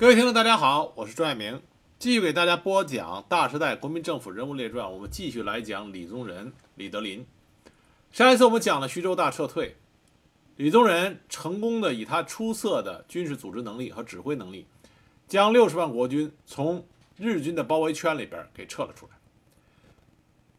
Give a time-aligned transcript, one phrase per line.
[0.00, 1.60] 各位听众，大家好，我是朱爱明，
[1.98, 7.26] 继续给大家播讲《大时代国民政府人物列传》，我们继续来讲李宗仁、李德林。
[8.10, 9.76] 上一次我们讲了徐州大撤退，
[10.56, 14.66] 李宗仁成功的以他出色的军事组织能力和指挥能力，
[15.28, 16.86] 将六十万国军从
[17.18, 19.12] 日军的包围圈里边给撤了出来。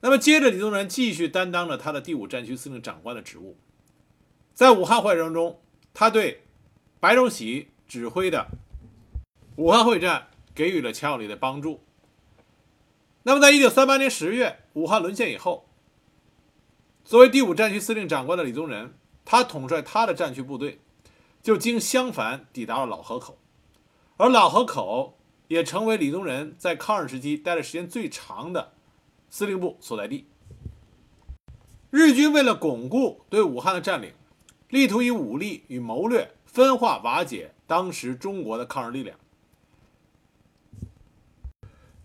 [0.02, 3.58] 那么接着，李宗仁继续担当着他的第五战区司令长官的职务，
[4.54, 5.60] 在武汉会战中，
[5.96, 6.44] 他对
[7.00, 8.46] 白崇禧指挥的。
[9.58, 11.82] 武汉会战给予了强有力的帮助。
[13.24, 15.68] 那么，在一九三八年十月，武汉沦陷以后，
[17.04, 20.80] 作为第五战区司令长官的李宗仁，他统帅他的战区部队，
[21.44, 23.38] 就经襄樊抵达了老河口，
[24.18, 25.20] 而老河口
[25.50, 28.74] 也成为李宗仁在抗日时期待的时间最长的
[29.30, 30.26] 司令部所在地。
[31.92, 34.14] 日军为了巩固对武汉的占领，
[34.70, 39.20] 力图以武力与谋略分化瓦解当时中国的抗日力量。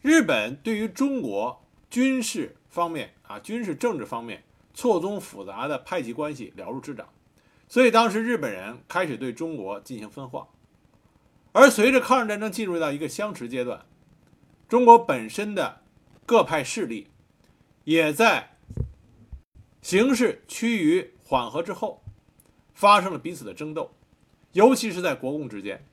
[0.06, 7.08] 日本对于中国军事方面啊，军事政治方面错综复杂的派系关系了如指掌，
[7.66, 10.46] 所以当时日本人开始对中国进行分化。
[11.50, 13.84] 而随着抗日战争进入到一个相持阶段，
[14.68, 15.80] 中国本身的
[16.24, 17.08] 各派势力
[17.82, 18.56] 也在
[19.82, 22.04] 形势趋于缓和之后，
[22.74, 23.90] 发生了彼此的争斗，
[24.52, 25.84] 尤其是在国共之间，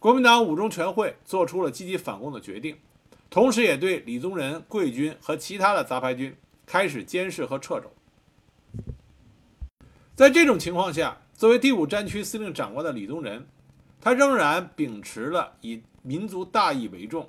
[0.00, 2.76] 国民党五中全会做出了积极反攻的决定。
[3.28, 7.90] 同时，也对李宗仁贵军和其他的杂牌军开始监视和掣肘。
[10.14, 13.46] 在这种情况下，作为第五战区司令长官的李宗仁，
[14.00, 17.28] 他仍然秉持了以民族大义为重，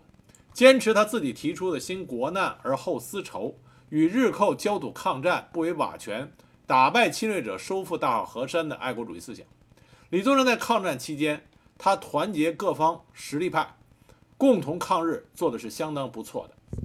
[0.54, 3.58] 坚持他自己提出的“先国难而后私仇，
[3.90, 6.32] 与日寇焦土抗战，不为瓦全，
[6.66, 9.46] 打败侵略者，收复大好河山”的爱国主义思想。
[10.10, 11.46] 李宗仁在抗战期间，
[11.78, 13.77] 他团结各方实力派。
[14.38, 16.84] 共同抗日做的是相当不错的，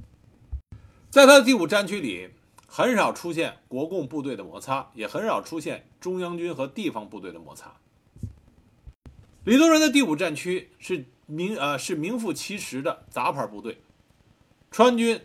[1.10, 2.30] 在他的第五战区里，
[2.66, 7.76] 很少出现国共部队的摩擦，也很少出现中央军和地方部队的摩擦。
[9.44, 13.82] 李宗仁的第五战区是名呃是名副其实的杂牌部队，
[14.70, 15.20] 川军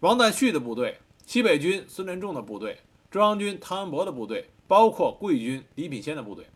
[0.00, 2.80] 王旦旭的部队，西北军孙连仲的部队，
[3.10, 6.46] 中央军汤恩伯的部队，包括桂军李品仙的部队，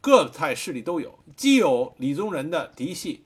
[0.00, 3.24] 各派势力都有，既有李宗仁的嫡系。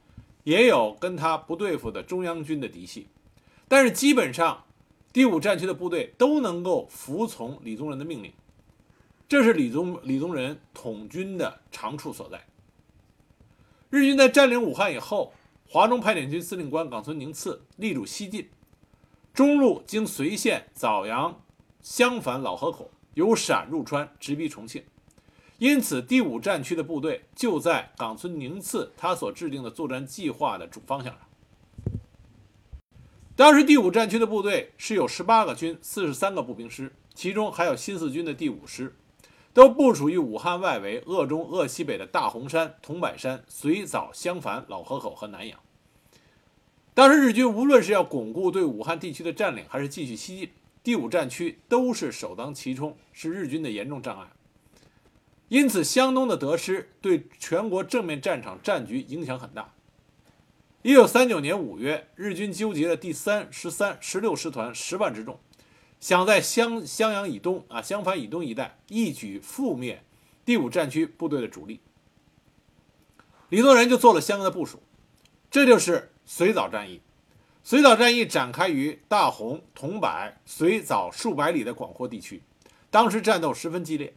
[0.48, 3.09] 也有跟他不对付的中央军的嫡系，
[3.69, 4.64] 但是基本上
[5.12, 8.32] 第五战区的部队都能够服从李宗仁的命令，
[9.28, 12.47] 这是李宗李宗仁统军的长处所在。
[13.91, 15.34] 日军在占领武汉以后，
[15.69, 18.48] 华中派遣军司令官冈村宁次力主西进，
[19.34, 21.42] 中路经随县、枣阳、
[21.82, 24.82] 襄樊、老河口，由陕入川，直逼重庆。
[25.58, 31.20] 因此，第五战区的部队就在冈村宁次他所制定的作战计划的主方向上。
[33.34, 38.94] 当时，第五战区的部队是有十八个军、四十三个步兵师，其中还有新四军的第五师，
[39.52, 45.58] 都部署于武汉外围鄂中、鄂西北的大洪山、桐柏山、随枣、襄樊、老河口和南阳。
[46.94, 50.50] 当时，日军无论是要巩固对武汉地区的占领，还是继续西进，
[50.84, 54.28] 第五战区都是首当其冲，是日军的严重障碍。
[55.48, 59.72] 因此，湘东的得失对全国正面战场战局影响很大。
[60.82, 65.41] 一九三九年五月，日军纠集了第三、十三、十六师团十万之众，
[66.00, 70.04] 想在襄襄阳以东啊、襄樊以东一带一举覆灭
[70.44, 71.81] 第五战区部队的主力。
[73.48, 74.82] 李宗仁就做了相应的部署，
[75.50, 77.00] 这就是随枣战役。
[77.64, 82.42] 随枣战役展开于大洪、桐柏、随枣数百里的广阔地区，
[82.91, 84.14] 当时战斗十分激烈。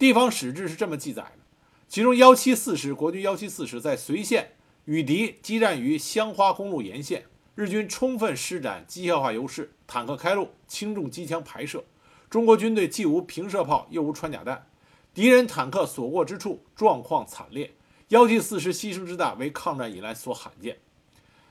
[0.00, 1.44] 地方史志是这么记载的：
[1.86, 4.52] 其中幺七四师国军幺七四师在随县
[4.86, 11.84] 与敌激战于香花公路沿线，日军充分施展机械化优势，坦克开路，轻重机枪排射，
[12.30, 14.68] 中国军队既无平射炮，又无穿甲弹，
[15.12, 17.70] 敌人坦克所过之处，状况惨烈。
[18.08, 20.78] 幺七四师牺牲之大，为抗战以来所罕见。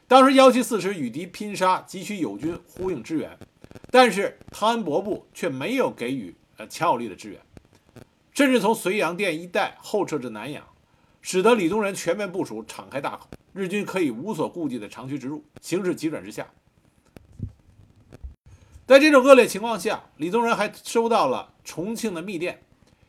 [0.07, 3.37] 当时幺七四师与敌拼杀，急需友军呼应支援，
[3.91, 7.39] 但是汤恩伯部却没有给予呃强有力的支援。
[8.39, 10.65] 甚至从绥阳店一带后撤至南阳，
[11.21, 16.47] 使得李宗仁全面部署，敞开大口，日军可以无所顾忌的长驱直入，形势急转直下。
[18.87, 22.63] 在这种恶劣情况下，李宗仁还收到了重庆的密电，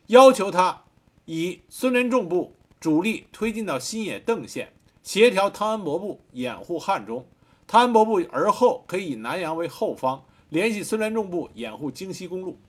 [0.07, 0.83] 要求他
[1.23, 7.25] 以孙连仲部主力推进到新野邓县，协调汤恩伯部掩护汉中，
[7.65, 12.59] 汤恩伯部而后可以以南阳为后方，联系孙连仲部掩护京西公路。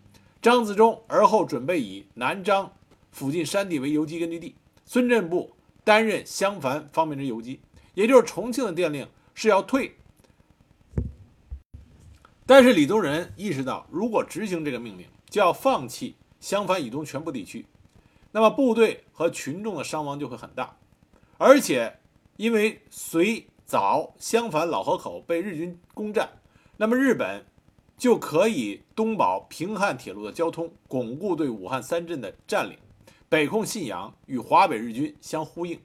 [0.42, 2.68] 张自忠而后准备以南漳
[3.12, 5.54] 附近山地为游击根据地，孙震部
[5.84, 7.60] 担任襄樊方面之游击，
[7.94, 9.96] 也就是重庆的电令是要退。
[12.44, 17.64] 但是李宗仁意识到，如果执行这个命令，就要放弃襄樊以东全部地区，
[18.32, 20.76] 那么部队和群众的伤亡就会很大，
[21.38, 22.00] 而且
[22.36, 26.28] 因为随枣、襄樊、老河口被日军攻占，
[26.78, 27.46] 那么日本
[28.02, 32.76] 就可以东保平汉铁路的交通，巩固对武汉三镇的占领，
[33.28, 35.78] 北控信阳，与华北日军相呼应，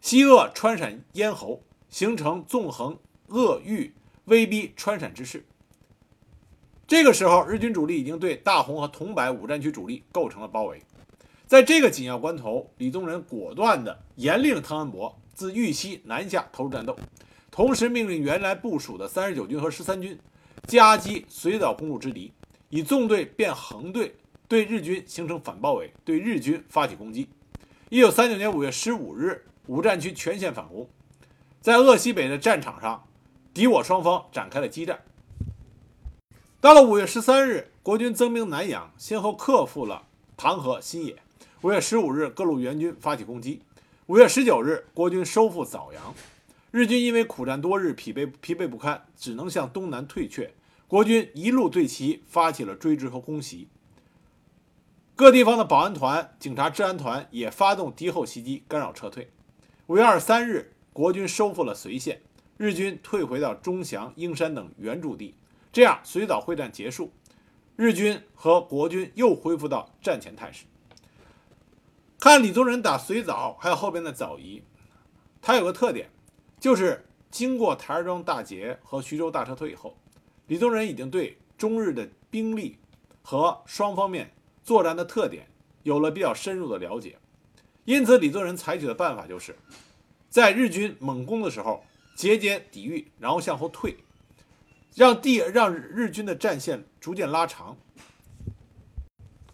[0.00, 2.96] 西扼川陕咽喉，形成纵横
[3.26, 3.92] 鄂豫、
[4.24, 5.44] 威逼川陕之势。
[6.86, 10.80] 这个时候，日军主力已经对大洪和桐柏五战区主力构成了包围。
[11.46, 16.96] 在这个紧要关头，李宗仁果断地严令汤恩伯自豫西南下投入战斗，
[17.50, 20.18] 同时命令原来部署的三十九军和十三军
[20.66, 22.32] 夹击随枣公路之敌，
[22.68, 24.14] 以纵队变横队，
[24.46, 27.28] 对日军形成反包围，对日军发起攻击。
[27.88, 30.88] 一九三九年五月十五日，五战区全线反攻，
[31.60, 33.04] 在鄂西北的战场上，
[33.52, 35.00] 敌我双方展开了激战。
[36.60, 41.16] 到了五月十三日，国军增兵南阳，先后克复了唐河、新野。
[41.62, 43.62] 五月十五日，各路援军发起攻击。
[44.06, 46.14] 五月十九日，国军收复枣阳。
[46.70, 50.54] 日军因为苦战多日，疲惫疲惫不堪，只能向东南退却。
[50.86, 53.68] 国军一路对其发起了追击和攻袭。
[55.16, 59.30] 各地方的保安团、警察、治安团也发动敌后袭击，干扰撤退。
[59.86, 62.22] 五月二十三日，国军收复了随县，
[62.56, 65.34] 日军退回到钟祥、英山等原驻地。
[65.72, 67.12] 这样，随枣会战结束，
[67.74, 70.64] 日军和国军又恢复到战前态势。
[72.18, 74.62] 看李宗仁打随枣，还有后边的枣宜，
[75.42, 76.08] 它有个特点，
[76.60, 79.96] 就是经过台儿庄大捷和徐州大撤退以后，
[80.46, 82.76] 李宗仁已经对中日的兵力
[83.22, 84.30] 和双方面
[84.62, 85.48] 作战的特点
[85.82, 87.18] 有了比较深入的了解，
[87.84, 89.56] 因此李宗仁采取的办法就是，
[90.28, 91.82] 在日军猛攻的时候
[92.14, 93.96] 节节抵御，然后向后退。
[94.96, 97.76] 让地让日军的战线逐渐拉长，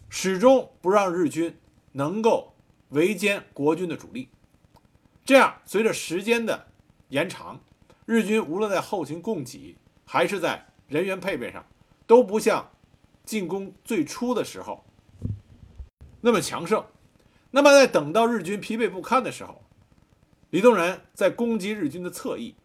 [0.09, 1.55] 始终不让日军
[1.91, 2.55] 能够
[2.89, 4.29] 围歼国军的主力。
[5.23, 6.66] 这样，随着时间的
[7.09, 7.59] 延长，
[8.05, 11.65] 日军无论在后勤供给还是在人员配备上，
[12.05, 12.71] 都不像
[13.23, 14.85] 进攻最初的时候
[16.21, 16.85] 那么强盛。
[17.51, 19.63] 那么，在等到日军疲惫不堪的时候，
[20.49, 22.55] 李宗仁在攻击日军的侧翼，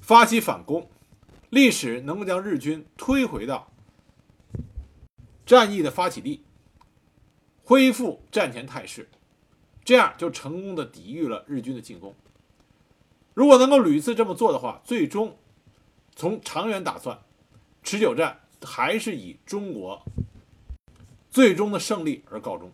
[0.00, 0.88] 发起反攻。
[1.50, 3.70] 历史能够将日军推回到
[5.44, 6.44] 战役的发起地，
[7.62, 9.08] 恢复战前态势，
[9.84, 12.14] 这样就成功的抵御了日军的进攻。
[13.40, 15.38] 如果能够屡次这么做的话，最终
[16.14, 17.18] 从长远打算，
[17.82, 20.04] 持久战还是以中国
[21.30, 22.70] 最终的胜利而告终。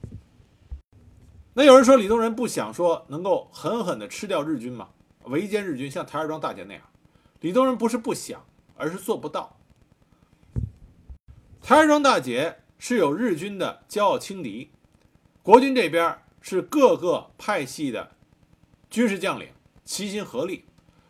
[1.55, 4.89] 那有人说李宗仁不想说能够狠狠的吃掉日军吗？
[5.27, 6.83] 围歼日军，像台儿庄大捷那样？
[7.43, 8.45] 李宗仁不是不想。
[8.77, 9.57] 而是做不到。
[11.63, 14.73] 台儿庄大捷是有日军的骄傲轻敌，
[15.45, 18.17] 国军这边是各个派系的
[18.91, 19.49] 军事将领
[19.87, 20.65] 齐心合力，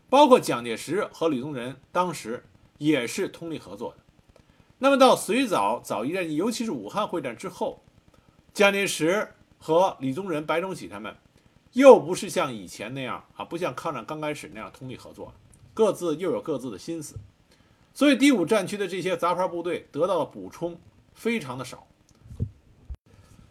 [0.09, 2.45] 包括蒋介石和李宗仁当时
[2.79, 3.97] 也是通力合作的。
[4.79, 7.83] 那么到随枣枣一战，尤其是武汉会战之后，
[8.53, 11.17] 蒋介石和李宗仁、白崇禧他们
[11.73, 15.33] 又不是像以前那样啊，不像抗战刚开始那样通力合作，
[15.73, 17.17] 各自又有各自的心思。
[17.95, 20.79] 所以第五战区的这些杂牌部队得到的补充
[21.15, 21.87] 非常的少。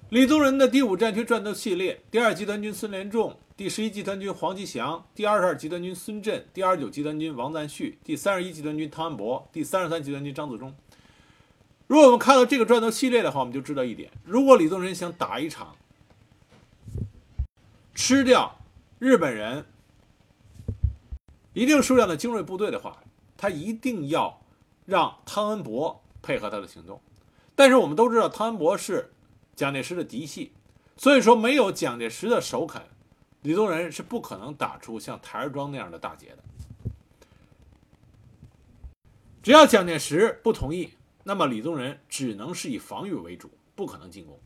[0.10, 10.76] 李宗仁的第五战区战斗系列：第二集团军孙连仲，第十一集团军黄吉祥，第二十二集团军孙震，第二十九集团军王赞旭，第三十一集团军汤恩伯，第三十三集团军张自忠。
[11.88, 15.78] 如果我们看到这个战斗系列的话，我们就知道一点：如果李宗仁想打一场
[17.94, 18.58] 吃掉
[19.00, 19.66] 日本人
[21.54, 23.04] 一定数量的精锐部队的话，
[23.38, 24.42] 他一定要
[24.86, 27.00] 让汤恩伯配合他的行动，
[27.56, 29.14] 但是我们都知道汤恩伯是
[29.56, 30.52] 蒋介石的嫡系，
[30.98, 32.82] 所以说没有蒋介石的首肯，
[33.46, 36.92] 李宗仁是不可能打出像台儿庄那样的大捷的。
[39.44, 40.90] 只要蒋介石不同意，
[41.24, 44.40] 那么李宗仁只能是以防御为主，不可能进攻。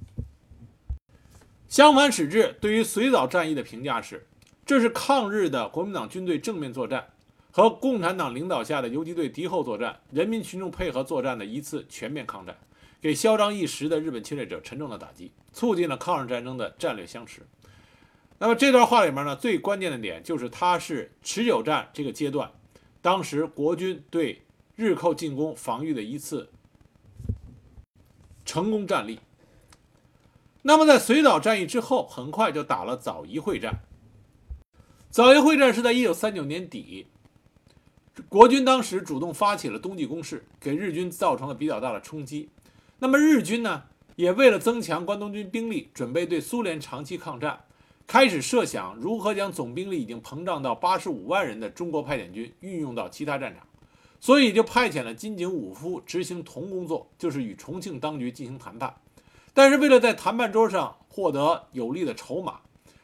[1.70, 4.28] 襄樊史志对于随枣战役的评价是：
[4.66, 7.08] 这是抗日的国民党军队正面作战。
[7.52, 12.58] 和共产党领导下的游击队敌后作战，人民群众配合作战的一次全面抗战，
[13.00, 17.42] 给嚣张一时的日本侵略者沉重的打击，促进了抗日战争的战略相持。
[18.40, 22.50] 那么这段话里面呢，最关键的点就是它是持久战这个阶段，
[23.02, 24.42] 当时国军对
[24.76, 26.50] 日寇进攻防御的一次
[28.46, 29.20] 成功战例。
[30.62, 33.82] 那么在随岛战役之后，很快就打了枣宜会战。
[35.10, 37.08] 枣宜会战是在一九三九年底，
[38.30, 42.50] 国军当时主动发起了冬季攻势，给日军造成了比较大的冲击。
[43.00, 43.84] 那么日军呢，
[44.16, 47.66] 也为了增强关东军兵力，准备对苏联长期抗战，
[48.10, 53.64] 开始设想如何将总兵力已经膨胀到八十五万人的中国派遣军运用到其他战场，
[54.20, 58.92] 所以就派遣了金井武夫执行同工作，就是与重庆当局进行谈判。
[59.54, 62.62] 但是为了在谈判桌上获得有利的筹码，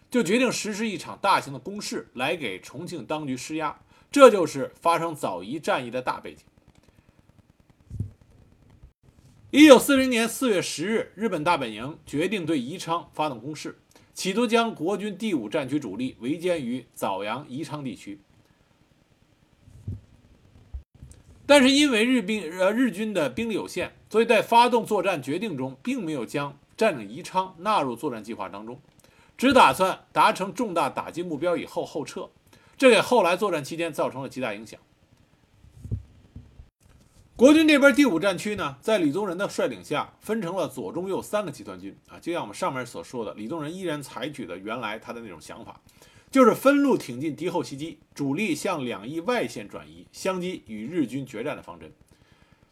[0.09, 3.79] 就决定实施一场大型的攻势来给重庆当局施压。
[4.11, 6.43] 这就是发生枣宜战役的大背景。
[9.51, 13.77] 一九四零年四月十日，日本大本营决定对宜昌发动攻势，
[14.15, 18.19] 企图将国军第五战区主力围歼于枣阳宜昌地区。
[21.45, 28.79] 但是因为日兵呃日军的兵力有限，所以在发动作战决定中，并没有将占领宜昌纳入作战计划当中，
[29.37, 32.29] 只打算达成重大打击目标以后后撤，
[32.77, 34.79] 这给后来作战期间造成了极大影响。
[37.37, 45.81] 国军这边第五战区呢，在李宗仁的率领下，分成了左、中、右三个集团军啊，就像我们上面所说的，李宗仁依然采取的原来他的那种想法。
[46.31, 51.91] 就是分路挺进，敌后袭击，主力向两翼外线转移，相机与日军决战的方针。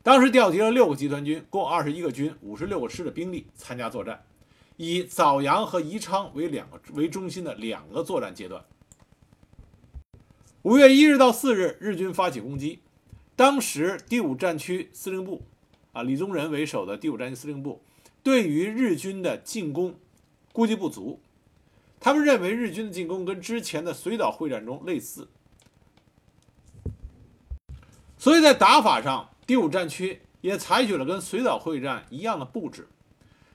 [0.02, 4.24] 当时调集了六个集团军，共二十一个军，五十六个师的兵力参加作战，
[4.78, 8.64] 以枣阳和宜昌为两个为中心的两个作战阶段。
[10.62, 12.80] 五月一日到四日，日军发起攻击。
[13.36, 15.42] 当时第五战区司令部，
[15.92, 17.82] 啊，李宗仁为首的第五战区司令部，
[18.22, 19.96] 对于日军的进攻
[20.52, 21.20] 估计不足。
[22.00, 25.30] 他们认为日军的进攻跟之前的随岛会战中类似，
[28.18, 32.90] 所以在打法上，第五战区也采取了跟随岛会战一样的布置，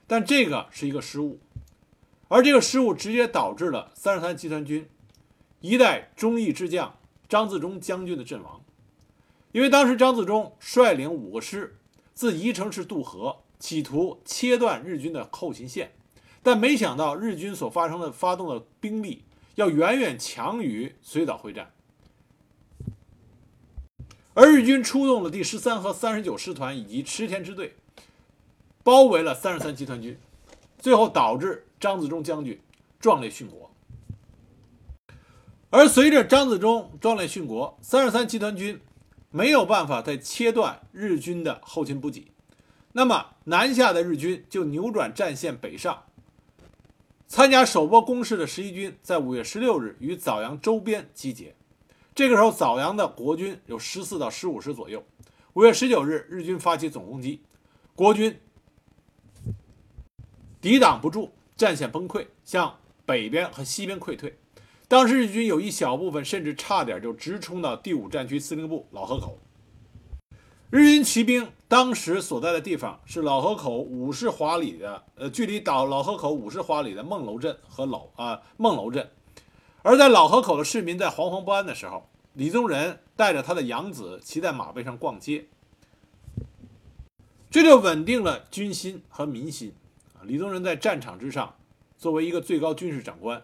[0.07, 1.39] 但这个是一个失误，
[2.27, 4.89] 而这个失误直接导致了三十三集团军
[5.61, 8.58] 一代忠义之将张自忠将军的阵亡，
[9.51, 11.77] 因为当时张自忠率领五个师
[12.13, 15.91] 自宜城市渡河，企图切断日军的后勤线。
[16.41, 19.25] 但没想到，日军所发生的发动的兵力
[19.55, 21.71] 要远远强于随岛会战，
[24.33, 27.75] 而日军出动了第十三和三十九师团以及池田支队，
[28.83, 30.17] 包围了三十三集团军，
[30.77, 32.57] 最后导致张自忠将军
[32.99, 33.69] 壮烈殉国。
[35.71, 38.79] 而随着张自忠壮烈殉国，三十三集团军
[39.31, 42.31] 没有办法再切断日军的后勤补给，
[42.93, 46.05] 那么南下的日军就扭转战线北上。
[47.27, 51.55] 参加首波攻势的十一军在五月十六日与枣阳周边集结。
[52.15, 55.05] 这个时候，枣阳的国军有十四到十五师左右。
[55.53, 57.43] 五月十九日，日军发起总攻击，
[57.93, 58.41] 国军
[60.59, 64.38] 抵挡不住，战线崩溃，向北边和西边溃退。
[64.89, 69.37] 当时日军有一小部分甚至差点就直冲到第五战区司令部老河口。
[70.71, 79.07] 日军骑兵当时所在的地方是老河口五十华里的，呃，距离岛老河口五十华里的孟楼镇和老啊孟楼镇。
[79.83, 85.45] 而在老河口的市民在惶惶不安的时候，李宗仁带着他的养子骑在马背上逛街，
[87.51, 89.71] 这就稳定了军心和民心。
[90.15, 91.55] 啊，李宗仁在战场之上，
[91.95, 93.43] 作为一个最高军事长官，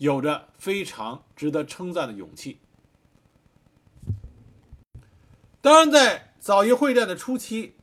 [0.00, 2.58] 有着非常值得称赞的勇气。
[5.60, 7.74] 当然，在枣宜会战的初期，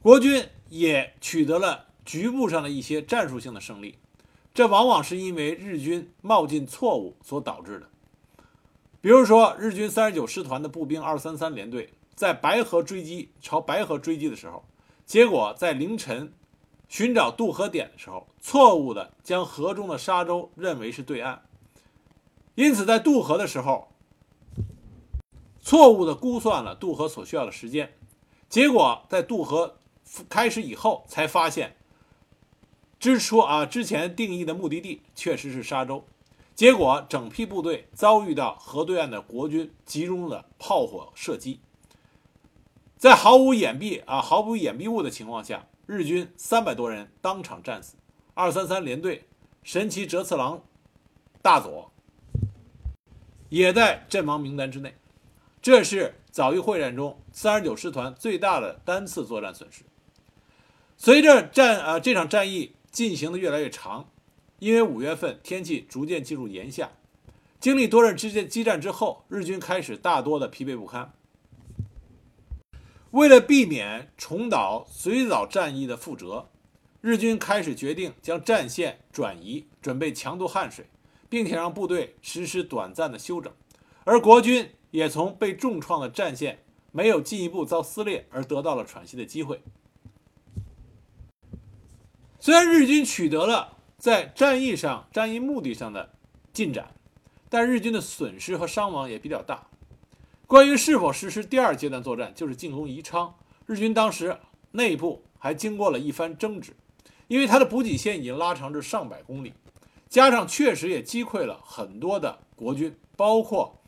[0.00, 3.98] 国军也取得了局部上的一些战术性的胜利，
[4.54, 7.90] 这往往是因为日军冒进错误所导致的。
[9.02, 14.64] 比如说，日军三十九师团的步兵二三三联队在白河追击，朝白河追击的时候，
[15.04, 16.32] 结果在凌晨
[16.92, 21.38] 寻找渡河点的时候，错误的将河中的沙洲认为是对岸，
[22.54, 23.88] 因此在渡河的时候。
[25.62, 27.94] 错误的估算了渡河所需要的时间，
[28.50, 29.78] 结果在渡河
[30.28, 31.76] 开始以后才发现，
[33.00, 36.04] 之初啊之前定义的目的地确实是沙洲，
[36.54, 41.60] 结果整批部队遭遇到河对岸的国军集中的炮火射击，
[42.98, 47.96] 在毫无掩蔽啊毫无掩蔽物的情况下，日军三百多人当场战死，
[48.32, 49.26] 二三三联队
[49.62, 50.64] 神奇哲次郎
[51.42, 51.92] 大佐
[53.50, 54.94] 也在阵亡名单之内。
[55.60, 59.84] 这是枣宜会战中三十九师团最大的单次作战损失。
[60.96, 64.08] 随着战啊这场战役进行的越来越长，
[64.60, 66.90] 因为五月份天气逐渐进入炎夏，
[67.60, 71.12] 经历多日之间激战之后，日军开始大多的疲惫不堪。
[73.12, 76.48] 为了避免重蹈随枣战役的覆辙，
[77.02, 80.86] 日军开始决定将战线转移，准备强渡汉水，
[81.28, 83.52] 并且让部队实施短暂的休整，
[84.04, 89.60] 而国军也从被重创的战线没有进一步遭撕裂而得到了喘息的机会。
[92.40, 96.14] 虽然日军取得了在战役上、战役目的上的
[96.54, 96.94] 进展，
[97.50, 99.68] 但日军的损失和伤亡也比较大。
[100.52, 104.36] 关于是否实施第二阶段作战，就是进攻宜昌，日军当时
[104.72, 106.76] 内部还经过了一番争执，
[107.26, 109.54] 因为它的补给线已经拉长至上百公里，
[110.10, 113.80] 加上确实也击溃了很多的国军，包括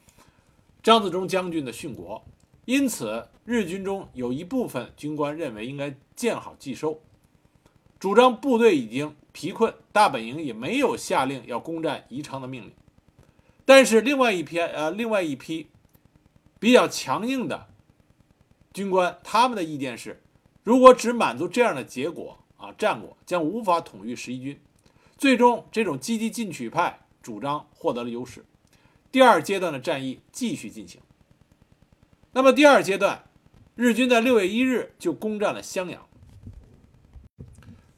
[0.83, 2.25] 张自忠将军的殉国，
[2.65, 6.99] 因此日军中有一部分军官认为应该见好即收。
[8.01, 12.73] 主张部队已经疲困，大本营也没有下令要攻占宜昌的命令。
[13.67, 15.67] 但是另外一批呃，另外一批
[16.65, 17.67] 比较强硬的
[18.73, 20.23] 军官，他们的意见是：
[20.63, 24.59] 如果只满足这样的结果啊，战果将无法统御十一军。
[25.19, 28.47] 最终，这种积极进取派主张获得了优势。
[29.13, 31.03] 第二阶段的战役继续进行。
[32.33, 33.27] 那么第二阶段，
[33.75, 36.07] 日军在六月一日就攻占了襄阳。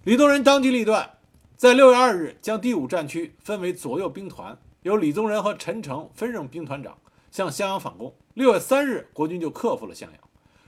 [0.03, 1.19] 李宗仁当机立断，
[1.57, 6.99] 在六月二日将第五战区分为左右兵团，由李宗仁和陈诚分任兵团长，
[7.31, 8.13] 向襄阳反攻。
[8.37, 10.21] 六月三日，国军就克服了襄阳，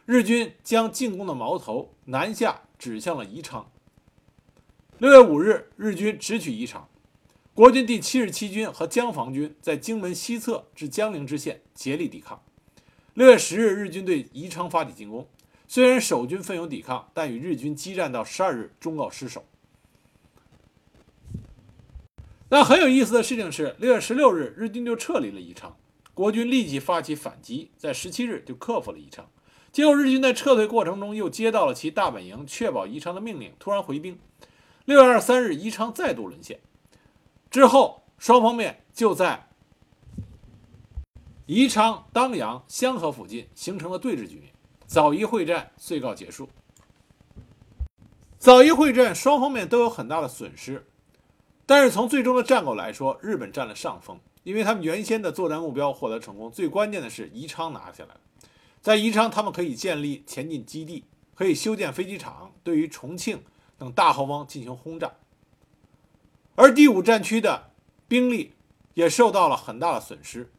[0.07, 3.71] 日军将进攻的矛头南下指向了宜昌。
[4.97, 6.89] 六月五日，日军直取宜昌，
[7.53, 12.43] 国军第七十七军和江防军在荆门西侧至江陵支线竭力抵抗。
[13.13, 15.29] 六月十日，日军对宜昌发起进攻。
[15.67, 19.45] 虽然守军奋勇抵抗，但与日军激战到十二日，终告失守。
[22.49, 25.77] 那很有意思的事情是，六月十六日，日军就撤离了宜昌，
[26.19, 29.31] 国军立即发起反击，在十七日就克服了宜昌。
[29.71, 34.19] 结果，日军在撤退过程中又接到了其大本营确保宜昌的命令，突然回兵。
[34.85, 36.59] 六月二十三日，宜昌再度沦陷。
[37.53, 39.49] 之后，双方面就在
[41.47, 44.53] 宜昌、当阳、香河附近形成了对峙局面。
[44.89, 46.49] 枣宜会战遂告结束。
[48.41, 50.85] 枣宜会战双方面都有很大的损失，
[51.65, 56.51] 但是从最终的战果来说，日本占了上风，因为他们原先的作战目标获得成功。
[56.51, 58.21] 最关键的是宜昌拿下来了，
[58.81, 63.43] 在宜昌他们可以建立前进基地，可以修建飞机场，对于重庆
[63.77, 65.13] 等大后方进行轰炸。
[66.55, 67.73] 而第五战区的
[68.09, 68.55] 兵力
[68.95, 70.51] 也受到了很大的损失。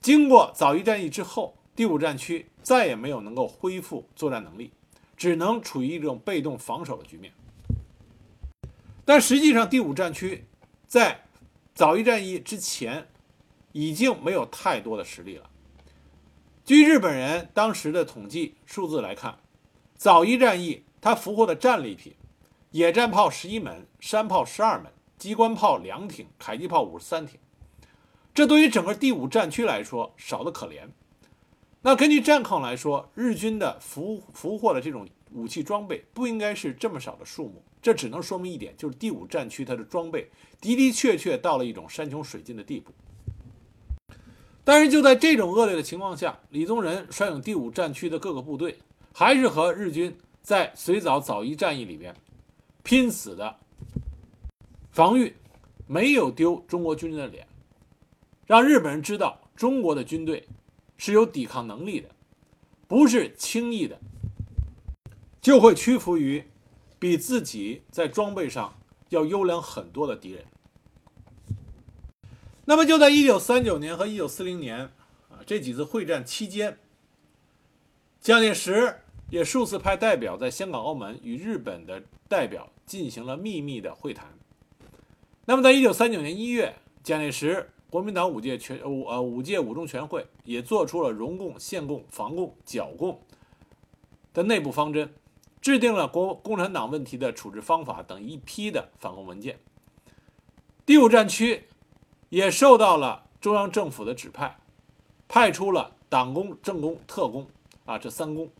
[0.00, 1.58] 经过枣宜战役之后。
[1.74, 4.72] 第五战区再也没有能够恢复作战能力，
[5.16, 7.32] 只能处于一种被动防守的局面。
[9.06, 10.44] 但实际上，第五战区
[10.86, 11.24] 在
[11.74, 13.08] 早一战役之前
[13.72, 15.48] 已经没有太多的实力了。
[16.64, 19.38] 据日本人当时的统计数字来看，
[19.94, 22.14] 早一战役它俘获的战利品：
[22.70, 27.40] 野战炮十一门、山炮十二门、机关炮两挺、迫击炮五十三挺。
[28.34, 30.88] 这对于整个第五战区来说少得可怜。
[31.80, 42.92] 那根据战况来说，日军的俘俘获的这种武器装备不应该是这么少的数目，这只能说明一点，就是第五战区它的装备的的确确到了一种山穷水尽的地步。
[44.64, 48.78] 但是就在这种恶劣的情况下，李宗仁率领第五战区的各个部队，
[49.12, 52.14] 还是和日军在随枣枣宜战役里边
[52.82, 53.56] 拼死的
[54.92, 55.34] 防御，
[55.86, 57.46] 没有丢中国军人的脸，
[58.46, 60.46] 让日本人知道中国的军队。
[60.98, 62.08] 是有抵抗能力的，
[62.86, 63.98] 不是轻易的
[65.40, 66.44] 就会屈服于
[67.02, 70.44] 比自己在装备上要优良很多的敌人。
[72.64, 74.82] 那么就在一九三九年和一九四零年
[75.28, 76.78] 啊这几次会战期间，
[78.20, 84.38] 蒋介石也数次派代表在香港、澳门与日本的代表进行了秘密的会谈。
[85.46, 87.68] 那么在一九三九年一月，蒋介石。
[87.90, 93.20] 国民党五届全五呃五届五中全会也做出了容共、限共、防共、剿共
[94.32, 95.12] 的内部方针，
[95.62, 99.58] 制定了国共产党问题的处置方法等一批的反共文件。
[100.84, 101.64] 第五战区
[102.28, 104.58] 也受到了中央政府的指派，
[105.26, 107.46] 派出了党工、政工、特工
[107.86, 108.50] 啊这三工。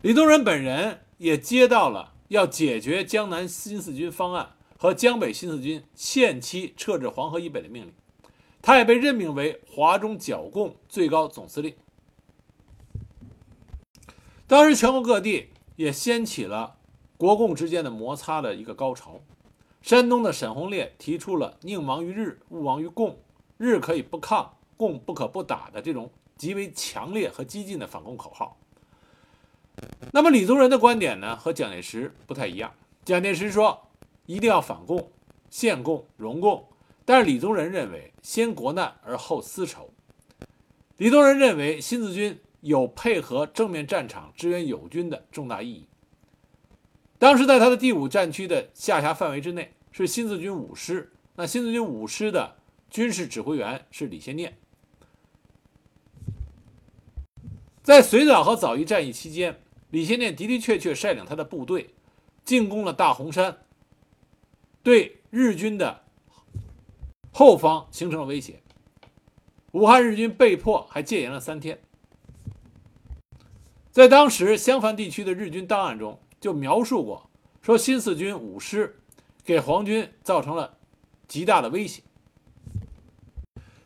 [0.00, 4.54] 李宗仁本人也接到了要解决江南新四军方案。
[4.78, 7.92] 和江北新四军限期撤至黄河以北的命令，
[8.60, 11.72] 他也被任命为华中剿共最高总司令。
[14.52, 16.76] 当时全国各地也掀起了
[17.16, 19.18] 国共之间的摩擦的一个高潮。
[19.80, 23.18] 山东的沈鸿烈提出了“宁亡于日，勿亡于共”，
[23.56, 28.58] 日可以不抗，共不可不打的这种极为强烈和激进的反共口号。
[30.12, 32.74] 那么李宗仁的观点呢，和蒋介石不太一样。
[33.06, 33.88] 蒋介石说
[34.26, 35.10] 一定要反共、
[35.48, 36.68] 限共、容共，
[37.06, 39.88] 但是李宗仁认为先国难而后私仇。
[40.98, 45.88] 李宗仁认为新四军有配合正面战场支援友军的重大意义。
[47.18, 52.56] 当时在他的第五战区的下辖范围之内是新四军五师，那新四军五师的
[52.88, 54.56] 军事指挥员是李先念。
[57.82, 61.94] 在绥枣和枣宜战役期间，李先念的的确确率领他的部队
[62.44, 63.58] 进攻了大洪山，
[64.84, 66.04] 对日军的
[67.32, 68.60] 后方形成了威胁。
[69.72, 71.80] 武汉日军被迫还戒严了三天。
[73.92, 77.28] 在当时襄樊地区的日军档案中就描述过，
[77.60, 78.98] 说新四军五师
[79.44, 80.78] 给皇军造成了
[81.28, 82.02] 极大的威胁。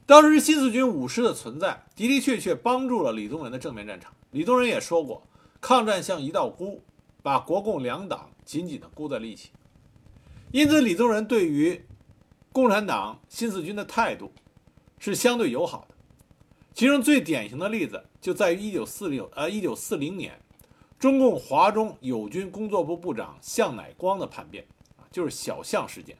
[0.06, 4.12] 当时新四军五师的存在的的确确帮助了李宗仁的正面战场。
[4.30, 5.26] 李宗仁也说过，
[5.60, 6.84] 抗战像一道箍，
[7.20, 9.50] 把国共两党紧紧地箍在了一起。
[10.52, 11.84] 因此，李宗仁对于
[12.52, 14.30] 共产党新四军的态度
[15.00, 15.95] 是相对友好的。
[16.76, 20.38] 其中最典型的例子就在于1940呃1940年，
[20.98, 24.62] 中共华中友军工作部部长项乃光的叛变
[24.98, 26.14] 啊，就是小项事件。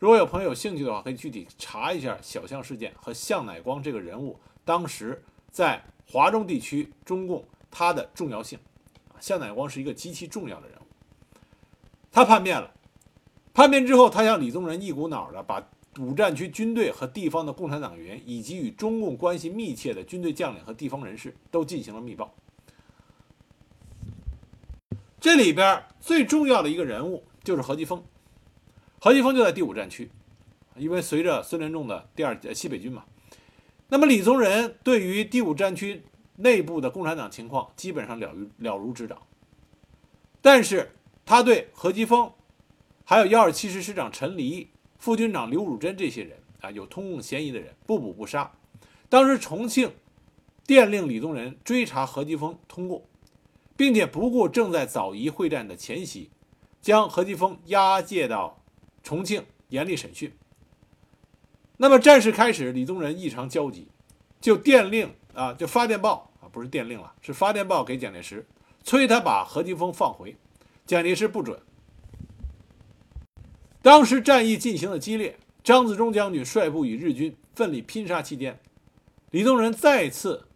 [0.00, 5.22] 如果有朋友有兴趣的话，可以具体查一下小象事件和向乃光这个人物当时
[5.52, 8.58] 在华中地区中共他的重要性。
[9.10, 10.82] 啊，向乃光是一个极其重要的人物。
[12.10, 12.74] 他叛变了，
[13.54, 15.64] 叛变之后，他向李宗仁一股脑的把
[15.98, 22.34] 五战区军队和地方的共产党员，以及与中共关系密切的军队将领和地方人士都进行了密报。
[25.18, 28.00] 这里边最重要的一个人物就是何基沣。
[29.00, 30.10] 何基沣就在第五战区，
[30.76, 33.04] 因为随着孙连仲的第二西北军嘛，
[33.88, 36.02] 那么李宗仁对于第五战区
[36.36, 39.18] 内部的共产党情况基本上了如了如指掌，
[40.40, 40.92] 但是
[41.24, 42.32] 他对何基沣，
[43.04, 48.52] 还有幺二七师师长陈黎、副军长刘汝珍这些人啊有通共嫌疑的人不捕不杀。
[49.08, 49.92] 当时重庆
[50.66, 53.06] 电令李宗仁追查何基沣通过，
[53.76, 56.30] 并且不顾正在枣宜会战的前夕，
[56.80, 58.62] 将何基沣押解到。
[59.02, 60.32] 重庆严厉审讯。
[61.76, 63.86] 那么战事开始，李宗仁异常焦急，
[64.40, 68.44] 就电令啊，就发电报啊，不是电令了，是发电报给蒋介石，
[68.82, 70.36] 催他把何基沣放回。
[70.86, 71.56] 蒋介石不准。
[73.86, 78.58] 当时战役进行的激烈，张自忠将军率部与日军奋力拼杀期间，
[79.30, 80.48] 李宗仁再次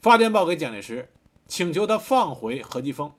[0.00, 1.10] 发电报给蒋介石，
[1.46, 3.12] 请求他放回何基沣，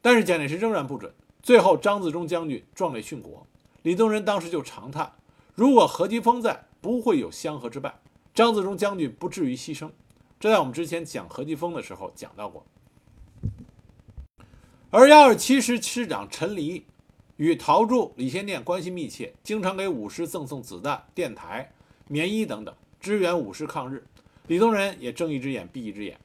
[0.00, 1.12] 但是蒋介石仍然不准。
[1.42, 3.46] 最后，张自忠将军壮烈殉国。
[3.82, 5.12] 李宗仁当时就长叹
[5.54, 8.00] ：“如果何基沣在，不会有湘河之败，
[8.32, 9.90] 张自忠将军不至于牺牲。”
[10.40, 12.64] 这在我们之前讲何基沣的时候讲到过。
[14.88, 16.86] 而幺二七师师长陈黎
[17.40, 21.72] 与陶铸、李先念关系密切，经常给武师赠送子弹、电台、
[22.06, 24.04] 棉衣等等，支援武师抗日。
[24.46, 26.20] 李宗仁也睁一只眼闭一只眼。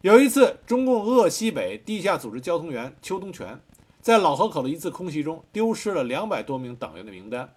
[0.00, 3.58] 有一次，中共鄂西北地下组织交通员邱东泉。
[4.00, 7.52] 在老河口的一次空袭中，丢失了两百多名党员的名单。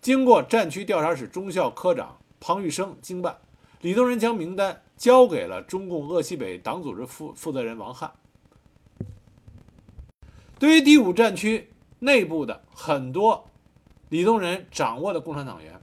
[0.00, 3.38] 经过战区调查室中校科长庞玉生经办，
[3.80, 8.10] 李宗仁将名单交给了中共鄂西北党组织负负责人王汉。
[10.58, 11.68] 对于第五战区
[12.04, 13.50] 内部的很多
[14.10, 15.80] 李宗仁掌握的共产党员，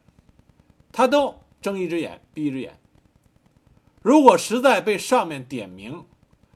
[0.92, 2.80] 他都睁一只眼闭一只眼。
[4.02, 6.06] 如果实在被上面点名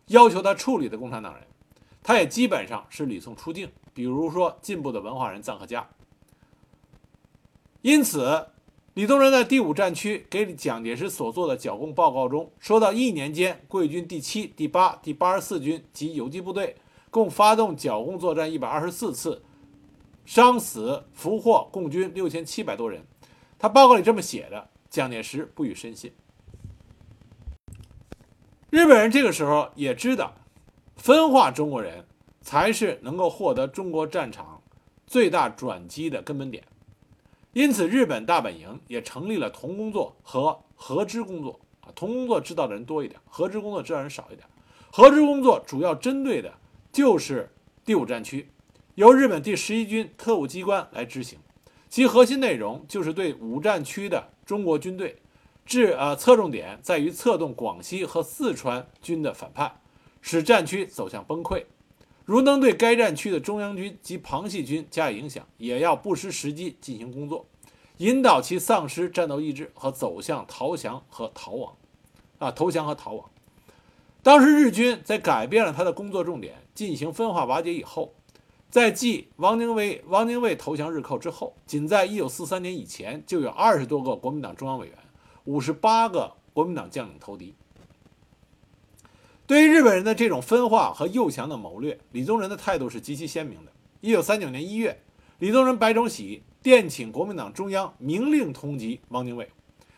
[0.07, 1.43] 要求他处理的共产党人，
[2.03, 5.89] 他也基本上是礼送出境，比如说进步的文化人臧克家。
[7.81, 8.47] 因此，
[8.93, 16.75] 李宗仁在第五战区给蒋介石所做的剿共报告中说到，一年间桂军第七、第八、第八十四军及游击部队
[17.09, 19.43] 共发动剿共作战一百二十四次，
[20.25, 23.05] 伤死俘获共军六千七百多人。
[23.57, 26.11] 他报告里这么写的，蒋介石不予深信。
[28.69, 30.33] 日本人这个时候也知道。
[30.97, 32.05] 分化中国人
[32.41, 34.63] 才是能够获得中国战场
[35.05, 36.63] 最大转机的根本点，
[37.51, 44.47] 因此日本大本营也成立了同工作和合支工作啊，同工作知道的人多一点，合支工作知道人少一点。
[44.89, 46.51] 合支工作主要针对的
[46.91, 47.51] 就是
[47.83, 48.49] 第五战区，
[48.95, 51.37] 由日本第十一军特务机关来执行，
[51.89, 55.17] 其核心内容就是对五战区的中国军队，
[55.65, 59.81] 制呃侧重点在于策动广西和四川军的反叛。
[60.21, 61.65] 使战区走向崩溃，
[62.23, 67.45] 如能对该战区的中央军及旁系军加以影响，也要不失时机进行工作，
[67.97, 71.75] 引导其丧失战斗意志和走向投降和逃亡，
[72.39, 73.29] 啊，投降和逃亡。
[74.23, 78.15] 当时日军在改变了他的工作重点，进行分化瓦解以后，
[78.75, 84.97] 在继王宁卫王宁卫投降日寇之后，仅在1943年以前就有二十多个国民党中央委员，
[85.45, 87.55] 五十八个国民党将领投敌。
[89.47, 93.71] 对于日本人的这种分化和诱降的谋略，李宗仁的态度是极其鲜明的。
[94.01, 95.01] 1939年1月，
[95.39, 99.49] 李宗仁、白崇禧电请国民党中央明令通缉汪精卫。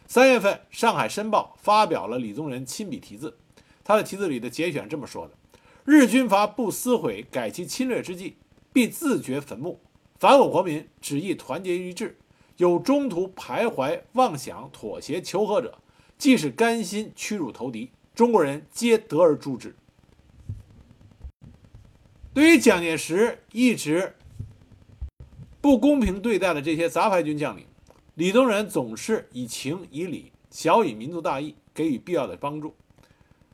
[0.06, 3.36] 三月份，《上海申报》发表了李宗仁亲笔题字，
[3.84, 5.34] 他的题字里的节选这么说的
[5.84, 8.36] ：“日军阀不思悔改其侵略之计，
[8.78, 9.80] 必自掘坟墓。
[10.20, 12.16] 凡我国民只意团结一致，
[12.58, 15.80] 有中途徘徊妄想妥协求和者，
[16.20, 19.76] 即使甘心屈辱投敌。”中国人皆得而诛之。
[22.36, 24.16] 对于蒋介石一直
[25.60, 27.66] 不公平对待的这些杂牌军将领，
[28.14, 32.76] 李宗仁总是以情以理，小以民族大义，给予必要的帮助。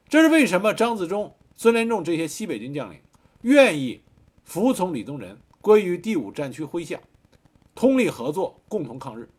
[0.10, 3.00] 这是为什么张自忠、孙连仲这些西北军将领
[3.44, 4.02] 愿意
[4.44, 7.00] 服从李宗仁，归于第五战区麾下，
[7.74, 9.30] 通力合作，共同抗日。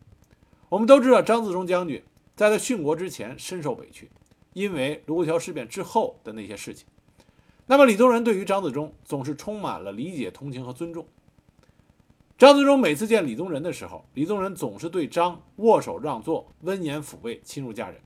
[0.69, 2.03] 我们都知道，张自忠将军
[2.35, 4.09] 在他殉国之前深受委屈。
[4.53, 6.87] 因为卢沟桥事变之后的那些事情，
[7.65, 11.05] 那么李宗仁对于张自忠总是充满了理解、同情和尊重。
[12.37, 17.99] 张自忠每次见李宗仁的时候，李宗仁总是对张握手让座，温言抚慰，亲如家人。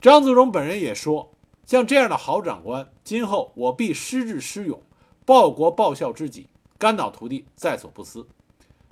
[0.00, 1.32] 张自忠本人也说
[1.66, 4.80] ：“像这样的好长官，今后我必施智施勇，
[5.24, 6.48] 报国报效之己，
[6.78, 8.26] 肝脑涂地，在所不思，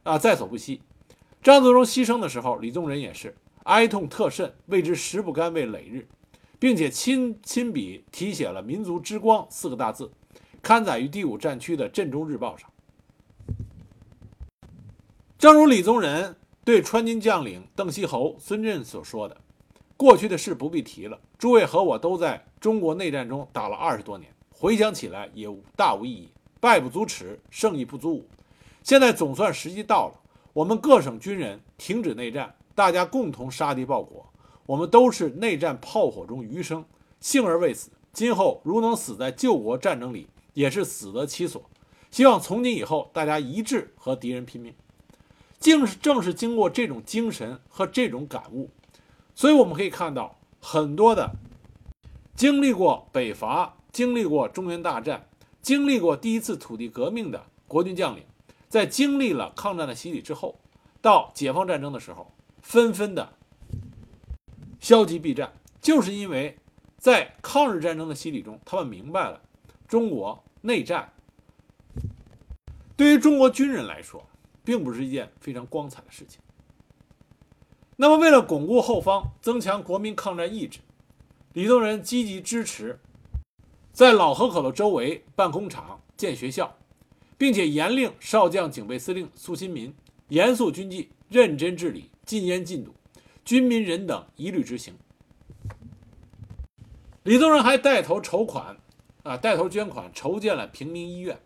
[0.03, 0.83] 啊，在所不惜。”
[1.41, 3.37] 张自忠牺牲的时候，李宗仁也是。
[3.65, 6.09] 哀痛特甚，为之食不甘味累日，
[6.59, 10.11] 并且亲亲笔题写了“民族之光”四个大字，
[10.61, 12.69] 刊载于第五战区的《镇中日报》上。
[15.39, 19.37] 正如李宗仁对川军将领邓锡侯、孙震所说的
[19.97, 26.29] ：“过去的事不必提了，诸位和我都在中国内战中打了二十多年，回想起来也大无意义，
[26.61, 28.23] 败不足耻，胜亦不足侮。
[28.83, 30.15] 现在总算时机到了，
[30.53, 34.29] 我们各省军人停止内战。”大家共同杀敌报国，
[34.67, 36.85] 我们都是内战炮火中余生，
[37.21, 37.89] 幸而未死。
[38.13, 41.63] 今后如能死在救国战争里，也是死得其所。
[42.11, 44.75] 希望从今以后，大家一致和敌人拼命。
[45.61, 48.69] 正是正是经过这种精神和这种感悟，
[49.35, 51.33] 所以我们可以看到很多的
[52.35, 55.29] 经历过北伐、经历过中原大战、
[55.61, 58.25] 经历过第一次土地革命的国军将领，
[58.69, 60.59] 在经历了抗战的洗礼之后，
[61.01, 62.31] 到解放战争的时候。
[62.63, 63.35] 纷纷的
[64.81, 66.57] 消极避战，就是因为
[66.97, 69.39] 在抗日战争的洗礼中，他们明白了
[69.87, 71.13] 中国内战
[72.97, 74.27] 对于中国军人来说，
[74.65, 76.41] 并不是一件非常光彩的事情。
[77.97, 80.81] 那么，为了巩固后方，增强国民抗战意志，
[81.53, 82.99] 李宗仁积极支持
[83.93, 86.77] 在老河口的周围办工厂、建学校，
[87.39, 89.95] 并且严令少将警备司令苏新民
[90.29, 92.11] 严肃军纪，认真治理。
[92.25, 92.91] 禁烟禁赌，
[93.45, 94.95] 军民人等一律执行。
[97.23, 98.79] 李宗仁还带头筹款，
[99.23, 101.39] 啊，带头捐款筹建了平民医院，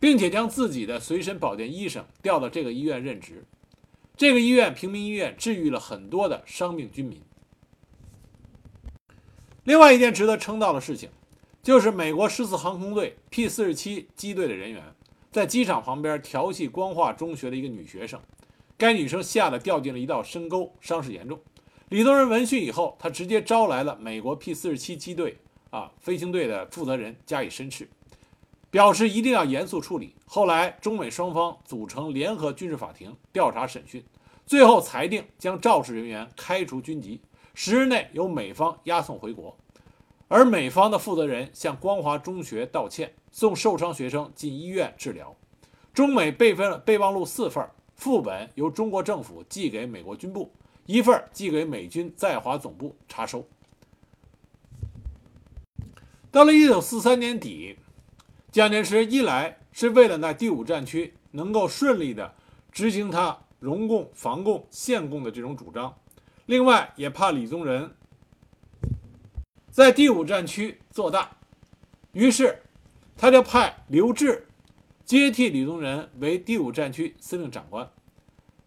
[0.00, 3.44] 并且将自己的随身保健医生调到这个医院任职。
[4.20, 7.22] 这个医院平民医院治愈了很多的伤病军民。
[9.64, 11.08] 另外一件值得称道的事情，
[11.62, 14.94] 就是美国十四航空队 P 四十七机队的人员
[15.32, 18.20] 在机场旁边调戏光化中学的一个女学生。
[18.76, 21.40] 该女生吓得掉进了一道深沟，伤势严重。
[21.88, 25.38] 李宗仁闻讯以后，他直接招来了美国 P 四十七机队
[25.70, 27.88] 啊飞行队的负责人加以申斥，
[28.70, 30.14] 表示一定要严肃处理。
[30.26, 34.04] 后来中美双方组成联合军事法庭调查审讯，
[34.46, 37.20] 最后裁定将肇事人员开除军籍，
[37.54, 39.56] 十日内由美方押送回国。
[40.28, 45.36] 而美方的负责人向光华中学道歉，送受伤学生进医院治疗。
[45.92, 47.68] 中美备份备忘录四份。
[47.96, 50.50] 副本由中国政府寄给美国军部，
[50.86, 53.46] 一份寄给美军在华总部查收。
[56.30, 57.76] 到了一九四三年底，
[58.52, 62.34] 蒋介石一来是为了在第五战区能够顺利的
[62.72, 65.96] 执行他荣共、防共、限共的这种主张，
[66.46, 67.94] 另外也怕李宗仁
[69.70, 71.30] 在第五战区做大，
[72.12, 72.62] 于是
[73.16, 74.42] 他就派刘峙。
[75.04, 77.90] 接替李宗仁为第五战区司令长官，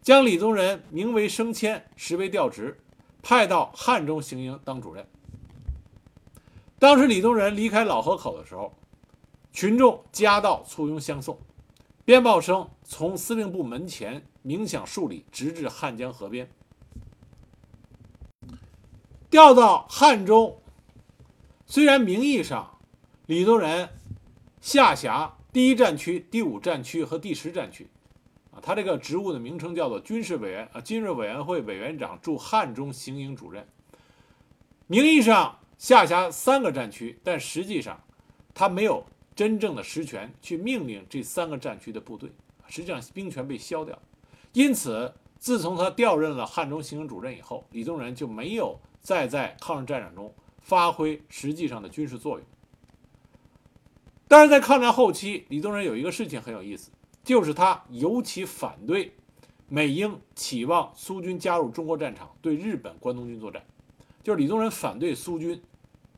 [0.02, 2.78] 将李宗仁名为升迁，实为调职，
[3.22, 5.08] 派到汉中行营当主任。
[6.80, 8.78] 当时李宗仁离开老河口的时候，
[9.54, 11.40] 群众夹道簇拥相送，
[12.04, 16.50] 鞭炮声从司令部门前鸣响数里，直至汉江河边。
[19.30, 20.60] 调到汉中，
[21.68, 22.80] 虽然名义上
[23.28, 23.90] 李宗仁
[24.60, 27.88] 下辖第一战区、第五战区和第十战区，
[28.52, 33.68] 啊，他这个职务的名称叫做军事委员啊，军事委员会委员长驻汉中行营主任。
[34.88, 38.04] 名义上下辖三个战区，但实际上
[38.54, 42.32] 他没有真正的实权去命令这三个战区的部队，
[42.68, 43.98] 实际上兵权被削掉。
[44.54, 48.80] 因此，自从他调任了汉中行政主任以后，李宗仁就没有。
[49.04, 52.48] 再在抗日战场中发挥实际上的军事作用。
[54.30, 56.90] 但是在抗战后期，李宗仁有一个事情很有意思，
[57.22, 59.14] 就是他尤其反对
[59.68, 63.62] 美英期望苏军加入中国战场对日本关东军作战，
[64.24, 65.62] 就是李宗仁反对苏军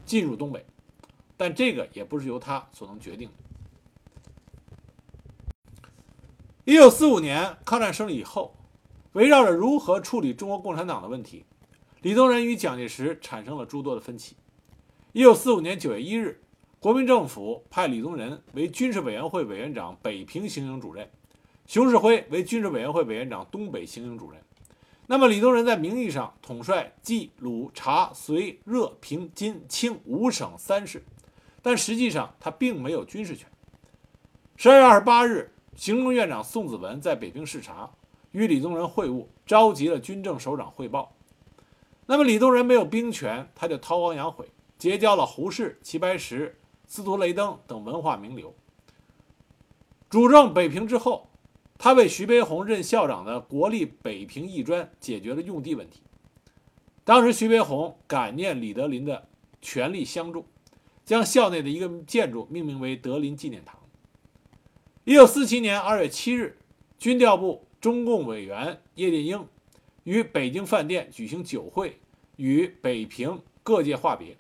[0.06, 0.64] 进入东北，
[1.38, 3.34] 但这个也不是由他所能决定的。
[6.64, 8.56] 一九四五年抗战胜利以后，
[9.14, 11.46] 围绕着如何处理中国共产党的问题。
[12.02, 14.36] 李宗仁与蒋介石产生了诸多的分歧。
[15.12, 16.42] 一九四五年九月一日，
[16.80, 21.10] 国民政府派李宗仁为军事委员会委员长、北平行营主任，
[21.66, 24.42] 熊式辉为军事委员会委员长、东北行营主任。
[25.08, 31.04] 那么，李宗仁在名义上统帅冀、鲁、察、绥、热、平、津、清五省三市，
[31.66, 33.50] 但实际上他并没有军事权。
[34.56, 37.90] 十二月二十八日，行政院长宋子文在北平视察，
[38.34, 41.16] 与李宗仁会晤，召集了军政首长汇报。
[42.06, 44.46] 那么李宗仁没有兵权，他就韬光养晦，
[44.78, 48.54] 结交了胡适、齐白石、司徒雷登等文化名流。
[50.08, 51.28] 主政北平之后，
[51.80, 56.04] 他为徐悲鸿任校长的国立北平艺专解决了用地问题。
[57.04, 59.28] 当时徐悲鸿感念李德林的
[59.64, 60.46] 全力相助，
[61.06, 63.80] 将校内的一个建筑命名为德林纪念堂。
[65.04, 66.58] 一九四七年二月七日，
[66.98, 69.48] 军调部中共委员叶剑英。
[70.04, 72.00] 于北京饭店举行酒会，
[72.36, 74.38] 与北平各界话别。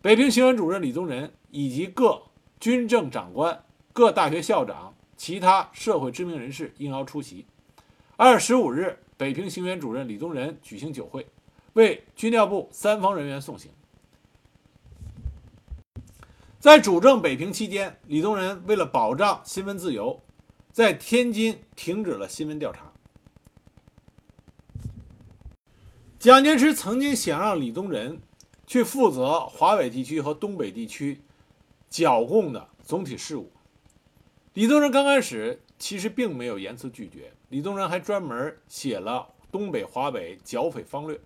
[0.00, 2.22] 北平行政主任李宗仁以及各
[2.58, 7.44] 军政长官、各大学校长、其他社会知名人士应邀出席。
[8.16, 11.26] 二月十五日，北平行政主任李宗仁举行酒会，
[11.74, 13.70] 为军调部三方人员送行。
[16.64, 20.22] 在主政北平期间，李宗仁为了保障新闻自由，
[20.72, 22.90] 在天津停止了新闻调查。
[26.18, 28.18] 蒋介石曾经想让李宗仁
[28.66, 31.20] 去负责华北地区和东北地区
[31.90, 33.52] 剿共的总体事务。
[34.54, 41.16] 李宗仁刚开始其实并没有严词拒绝，李宗仁还专门写了《东北华北剿匪方略》，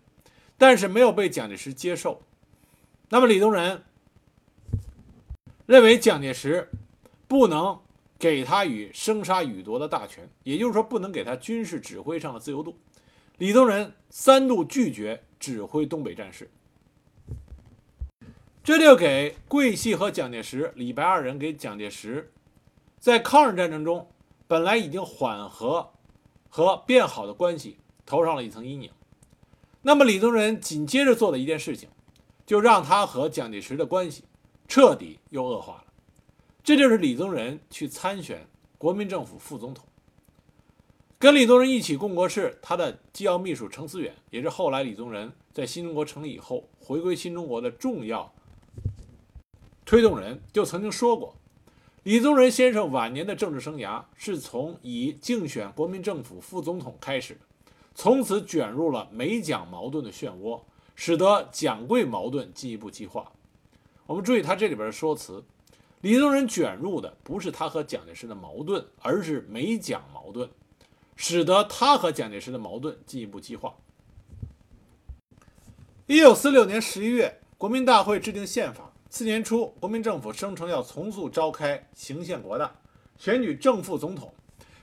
[0.56, 2.22] 但是没有被蒋介石接受。
[3.10, 3.84] 那么李宗仁
[5.68, 6.70] 认为蒋介石
[7.28, 7.78] 不能
[8.18, 12.78] 给他与生杀予夺的大权，也就是说不能给他军事指挥上的自由度。
[13.36, 16.50] 李宗仁三度拒绝指挥东北战事，
[18.64, 22.32] 这就给桂系和蒋介石、李白二人给蒋介石
[22.98, 24.08] 在抗日战争中
[24.46, 25.90] 本来已经缓和
[26.48, 27.76] 和变好的关系
[28.06, 28.90] 投上了一层阴影。
[29.82, 31.90] 那么李宗仁紧接着做的一件事情，
[32.46, 34.24] 就让他和蒋介石的关系
[34.68, 35.84] 彻底又恶化了。
[36.62, 39.84] 这就是李宗仁去参选国民政府副总统。
[41.18, 48.32] 跟李宗仁一起共国事，他的机要秘书程思远，也是后来李宗仁在新中国成立以后回归新中国的重要
[49.84, 51.34] 推动人，就曾经说过，
[52.04, 57.40] 李宗仁先生晚年的政治生涯是从以竞选国民政府副总统开始的，
[57.94, 60.60] 从此卷入了美蒋矛盾的漩涡，
[60.94, 63.32] 使得蒋桂矛盾进一步激化。
[64.08, 65.44] 我们注意他这里边的说辞，
[66.00, 70.48] 李宗仁卷入的不是他和蒋介石的矛盾，而是美蒋矛盾。
[71.14, 73.74] 使得他和蒋介石的矛盾进一步激化。
[76.06, 78.90] 一九四六年十一月，国民大会制定宪法。
[79.10, 82.72] 次年初，国民政府声称要从速召开行宪国大，
[83.18, 84.32] 选举正副总统。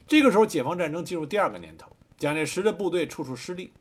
[0.06, 3.72] 这个时候，解放战争进入第二个年头，蒋介石的部队处处失利，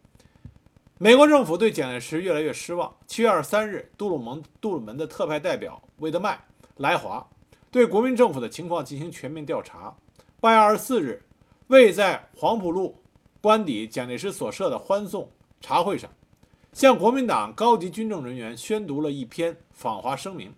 [0.98, 2.94] 美国政府对蒋介石越来越失望。
[3.08, 6.38] 七月二十三日，杜鲁门杜鲁门的特派代表魏德迈
[6.76, 7.26] 来华，
[7.68, 9.92] 对国民政府的情况进行全面调查。
[10.40, 11.20] 八月二十四日。
[11.68, 12.94] 魏在黄埔路
[13.40, 15.28] 官邸蒋介石所设的欢送
[15.60, 16.08] 茶会上，
[16.72, 20.52] 向国民党高级军政人员宣读了一篇访华声明，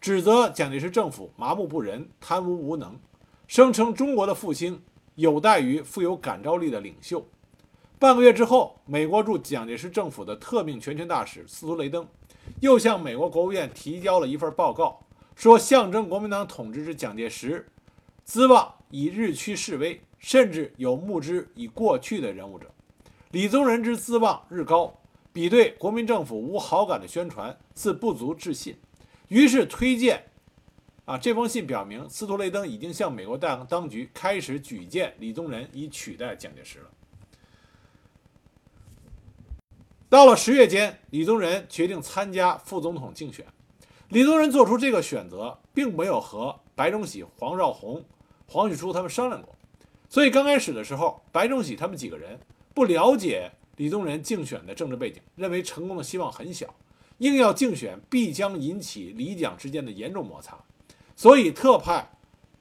[0.00, 2.98] 指责蒋介石政府麻木不仁、贪污无能，
[3.46, 4.82] 声称中国的复兴
[5.14, 7.24] 有待于富有感召力的领袖。
[7.98, 12.06] 半个月之后，美国驻蒋介石政府的特命全权大使司徒雷登
[12.60, 15.00] 又向美国国务院提交了一份报告，
[15.34, 17.66] 说象征国民党统治之蒋介石
[18.24, 20.00] 资望已日趋式微。
[20.18, 22.66] 甚至有目之以过去的人物者，
[23.30, 24.98] 李宗仁之资望日高，
[25.32, 28.76] 比对国民政府无好感的宣传似不足置信，
[29.28, 30.24] 于是推荐。
[31.04, 36.90] 啊，这封信表明，斯图雷登已经向美国当当局开始举荐李宗仁以取代蒋介石了。
[40.08, 43.44] 到了十月间，李宗仁决定参加副总统竞选。
[44.10, 48.00] 李宗仁做出这个选择，并没有和白崇禧、黄绍竑、
[48.46, 49.52] 黄旭初他们商量过，
[50.08, 52.38] 所以刚开始的时候，白崇禧他们几个人
[52.72, 56.72] 不了解李宗仁竞选的政治背景，认为成功的希望很小，
[57.18, 60.56] 硬要竞选必将引起李蒋之间的严重摩擦。
[61.16, 62.08] 所以特派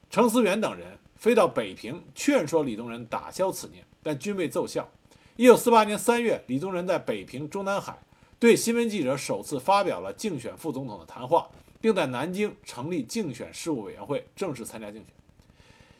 [0.09, 4.89] 程思源等人飞到北平劝说李宗仁打消此念，但均未奏效。
[5.37, 7.99] 一九四八年三月，李宗仁在北平中南海
[8.39, 11.49] 对新闻记者首次发表了竞选副总统的谈话，
[11.81, 15.09] 并在南京成立竞选事务委员会，正式参加竞选。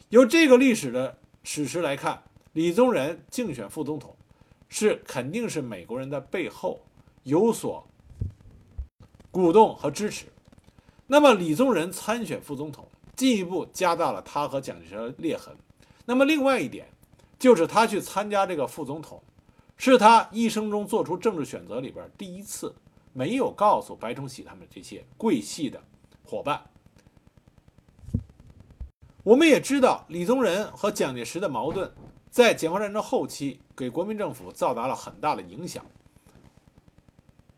[0.08, 2.24] 由这个历史的史实来看，
[2.54, 4.16] 李宗仁竞选副总统
[4.70, 6.80] 是肯定是美国人的背后
[7.24, 7.86] 有所
[9.32, 10.28] 鼓动和支持。
[11.08, 15.54] 那么，李宗仁参选副总统，进一步加大了他和蒋介石的裂痕。
[16.06, 16.88] 那么，另外一点，
[17.38, 19.22] 就是他去参加这个副总统，
[19.78, 22.74] 是他一生中做出政治选择里边第一次
[23.14, 25.82] 没有告诉白崇禧他们这些桂系的
[26.24, 26.64] 伙伴。
[29.24, 31.92] 我们也知道，李宗仁和蒋介石的矛盾，
[32.30, 35.84] 在解放战争后期给国民政府造达了很大的影响。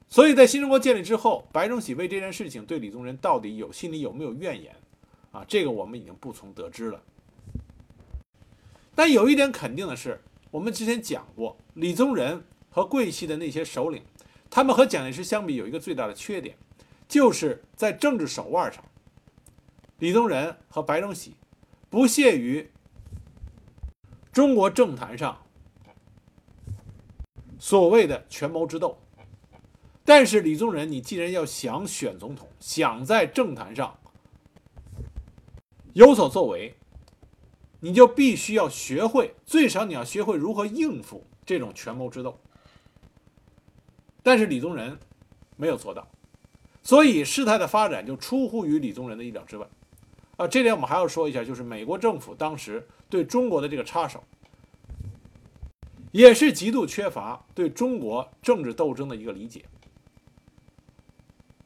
[0.07, 4.73] 所以在新中国建立之后，白崇禧为这件事情对李宗仁到底有心里有没有怨言，
[5.33, 7.01] 啊，这个我们已经不从得知了。
[8.97, 10.19] 但有一点肯定的是，
[10.49, 14.01] 我们之前讲过，李宗仁和桂系的那些首领，
[14.49, 16.57] 他们和蒋介石相比有一个最大的缺点，
[17.07, 18.83] 就是在政治手腕上，
[19.99, 21.35] 李宗仁和白崇禧
[21.91, 22.71] 不屑于
[24.31, 25.45] 中国政坛上
[27.59, 28.97] 所谓的权谋之斗。
[30.03, 33.95] 但是李宗仁，你既然要想选总统，想在政坛上
[35.93, 36.75] 有所作为，
[37.87, 42.37] 你就必须要学会，最少你要学会如何应付这种权谋之斗。
[44.21, 44.99] 但是李宗仁
[45.55, 46.05] 没有做到，
[46.83, 49.65] 所以事态的发展就出乎于李宗仁的意料之外。
[50.35, 54.21] 啊，这点我们还要说一下，就是美国政府当时对中国的这个插手，
[56.11, 59.63] 也是极度缺乏对中国政治斗争的一个理解。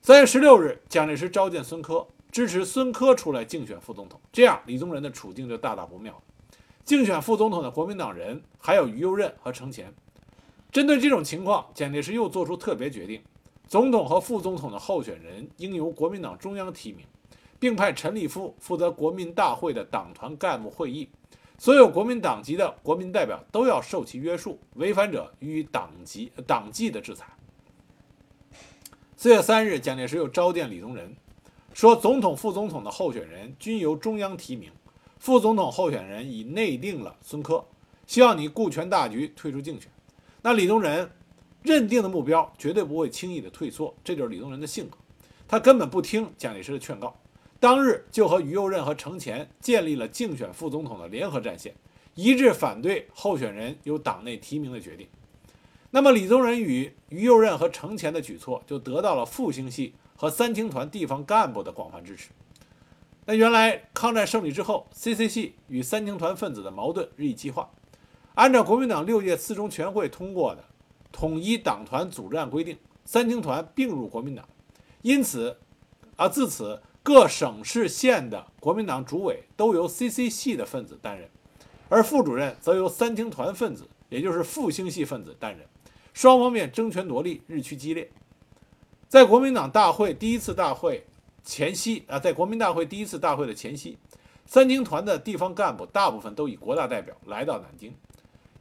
[0.04, 4.20] 三月十六日，蒋介石召见孙科，支持孙科出来竞选副总统。
[4.32, 6.22] 这样，李宗仁的处境就大大不妙。
[6.86, 9.94] 竞选副总统的国民党人还有于右任和程潜。
[10.72, 13.22] 针对这种情况，蒋介石又做出特别决定：
[13.68, 17.06] 总统和副总统的候选人应由国民党中央提名，
[17.60, 21.10] 并派陈立夫负责国民大会的党团干部会议。
[21.58, 27.28] 所有国民党籍的国民代表都要受其约束，违反者予以党籍党纪的制裁。
[29.16, 31.16] 四月三日，蒋介石又召见李宗仁，
[31.74, 34.70] 说总统、副总统的候选人均由中央提名，
[35.18, 37.64] 副总统候选人已内定了孙科，
[38.06, 39.90] 希望你顾全大局，退出竞选。
[40.42, 41.10] 那李宗仁
[41.62, 44.98] 认定的目标绝对不会轻易的退缩，这就是李宗仁的性格，
[45.48, 47.16] 他根本不听蒋介石的劝告，
[47.60, 51.74] 当日就和于右任和程潜建立了竞选副总统的联合战线，
[52.16, 55.08] 一致反对候选人由党内提名的决定。
[55.92, 62.30] 那么，李宗仁与于右任和程潜的举措就得到了复兴系和三青团地方干部的广泛支持。
[63.26, 67.72] 那原来抗战胜利之后，CC 系与三青团分子的矛盾日益激化。
[68.36, 70.64] 按照国民党六届四中全会通过的
[71.12, 74.48] 统一党团组织案规定，三青团并入国民党，
[75.02, 75.58] 因此，
[76.18, 81.28] 啊，自此各省市县的国民党主委都由 CC 系的分子担任，
[81.90, 85.66] 而副主任则由三青团分子，也就是复兴系分子担任。
[86.14, 88.12] 双方面争权夺利日趋激烈，
[89.12, 91.06] 在国民党大会第一次大会
[91.44, 93.98] 前夕啊，在国民大会第一次大会的前夕，
[94.46, 97.94] 三青团的地方干部大部分都以国大代表来到南京。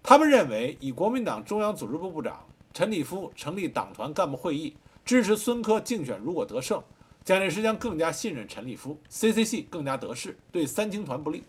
[0.03, 2.45] 他们认为，以国民党中央组织部部长
[2.75, 6.83] 陈立夫成立党团干部会议，支持孙科竞选，如果得胜，
[7.23, 11.45] 蒋介石将更加信任陈立夫，CC 系更加得势，对三青团不利。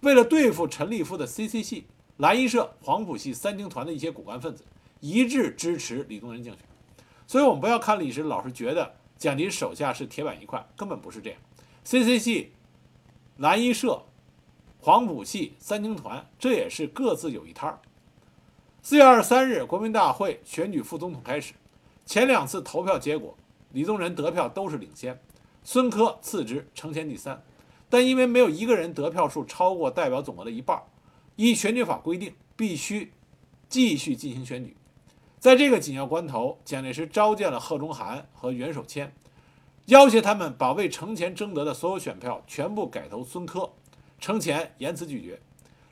[0.00, 1.84] 为了对付陈立夫的 CC 系、
[2.16, 4.64] 蓝衣社、黄埔系三青团的一些骨干分子。
[4.98, 6.60] 一致支持李宗仁竞选，
[7.26, 11.38] 所以我们不要看历史，老是觉得蒋介石手下是铁板一块，根本不是这样。
[11.84, 12.52] CC 系、
[13.38, 14.04] 蓝衣社、
[14.80, 17.78] 黄埔系、三青团，这也是各自有一摊儿。
[18.82, 21.54] 四月二十三日，国民大会选举副总统开始，
[22.04, 23.36] 前两次投票结果，
[23.72, 25.20] 李宗仁得票都是领先，
[25.62, 27.42] 孙科次之，程潜第三。
[27.88, 30.82] 但因为没有一个人得票数超过代表总额的一半，
[31.36, 33.12] 依选举法规定，必须
[33.68, 34.76] 继续进行选举。
[35.42, 39.12] 在这个紧要关头，蒋介石召见了贺中涵和袁守谦，
[39.86, 43.68] 要挟他们把为程前争得的所有选票全部改投孙科。
[44.20, 45.40] 程前严词拒绝。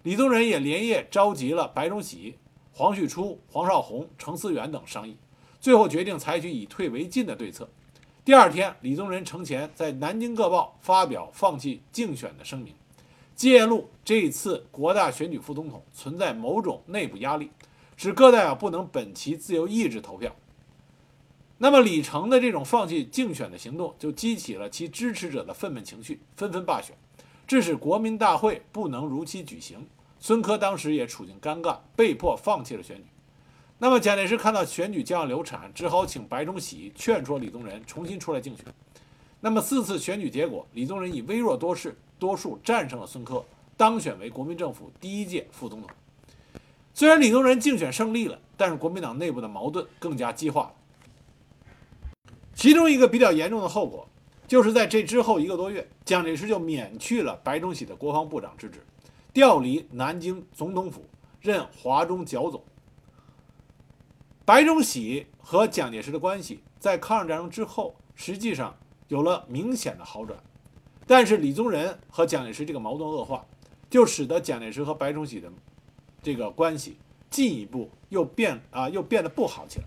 [0.04, 2.36] 李宗仁也连夜召集了白崇禧、
[2.72, 5.16] 黄旭初、黄绍竑、程思源等商议，
[5.60, 7.68] 最后决定采取以退为进的对策。
[8.24, 12.72] 第二天，李宗仁、程前在南京各报发表放弃竞选的声明，
[13.34, 17.50] 揭露这次国大选举副总统存在某种内部压力，
[18.02, 20.34] 使各代表不能本其自由意志投票。
[21.58, 26.96] 那么，李成的这种放弃竞选的行动，就激起了其支持者的愤懑情绪，纷纷罢选。
[27.46, 29.86] 致使国民大会不能如期举行，
[30.18, 33.04] 孙科当时也处境尴尬，被迫放弃了选举。
[33.76, 38.64] 那么蒋介石看到选举将要流产，只好请白崇禧劝说李宗仁重新出来竞选。
[39.40, 43.44] 那么四次选举结果，李宗仁以微弱多势多数战胜了孙科，
[43.76, 45.90] 当选为国民政府第一届副总统。
[46.92, 50.72] 虽然李宗仁竞选胜利了，但是国民党内部的矛盾更加激化了。
[52.54, 54.06] 其中一个比较严重的后果。
[54.46, 58.84] 就是在这之后一个多月，蒋介石就免去了白崇禧的国防部长之职，
[59.32, 61.04] 调离南京总统府，
[61.40, 62.60] 任华中剿总。
[64.44, 68.76] 白崇禧和蒋介石的关系在抗日战争之后实际上
[69.06, 70.36] 有了明显的好转，
[71.06, 73.46] 但是李宗仁和蒋介石这个矛盾恶化，
[73.88, 75.48] 就使得蒋介石和白崇禧的
[76.22, 76.96] 这个关系
[77.28, 79.86] 进一步又变啊又变得不好起来。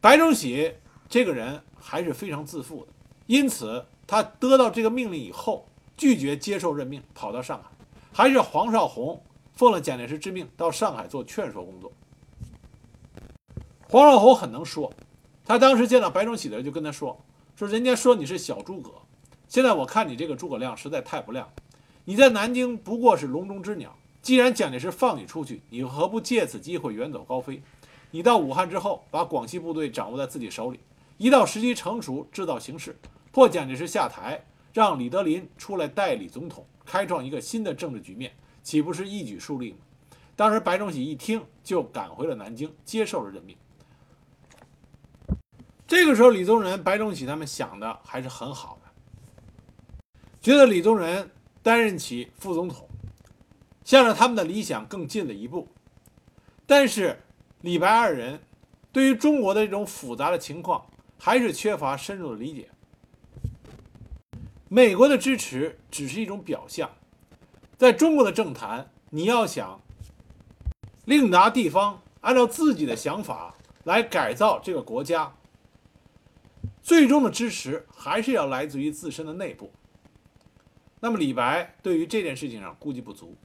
[0.00, 0.74] 白崇禧
[1.08, 2.92] 这个人还是非常自负的。
[3.26, 7.70] 因此，他得到这个命令以后，拒绝接受任命，跑到上海，
[8.12, 9.20] 还是黄绍竑
[9.52, 11.92] 奉了蒋介石之命到上海做劝说工作。
[13.88, 14.92] 黄绍竑很能说，
[15.44, 17.20] 他当时见到白崇禧的人就跟他说
[17.54, 18.90] ：“说人家说你是小诸葛，
[19.46, 21.48] 现在我看你这个诸葛亮实在太不亮，
[22.04, 23.96] 你在南京不过是笼中之鸟。
[24.22, 27.62] 既然蒋介石放你出去，你何不借此机会远走高飞？
[28.10, 30.80] 你到武汉之后，把广西部队掌握在自己手里，
[31.16, 32.98] 一到时机成熟，制造形势。”
[33.32, 39.78] 迫蒋介石下台，让李德林出来代理总统，开创一个新的政治局面，岂不是一举数利吗？
[40.34, 43.56] 当时白崇禧一听，就赶回了南京，接受了任命。
[45.86, 48.90] 这个时候，李宗仁、白崇禧他们想的还是很好的，
[50.40, 51.30] 觉得李宗仁
[51.62, 52.88] 担任起副总统，
[53.90, 55.66] 向着他们的理想更近了一步。
[56.64, 57.18] 但是，
[57.60, 58.38] 李白二人
[58.92, 60.86] 对于中国的这种复杂的情况，
[61.18, 62.68] 还是缺乏深入的理解。
[64.68, 66.88] 美国的支持只是一种表象，
[67.76, 69.80] 在中国的政坛，你要想
[71.04, 75.34] 令拿地方按照自己的想法来改造这个国家，
[76.80, 79.72] 最终的支持还是要来自于自身的内部。
[81.00, 83.36] 那么李白对于这件事情上估计不足。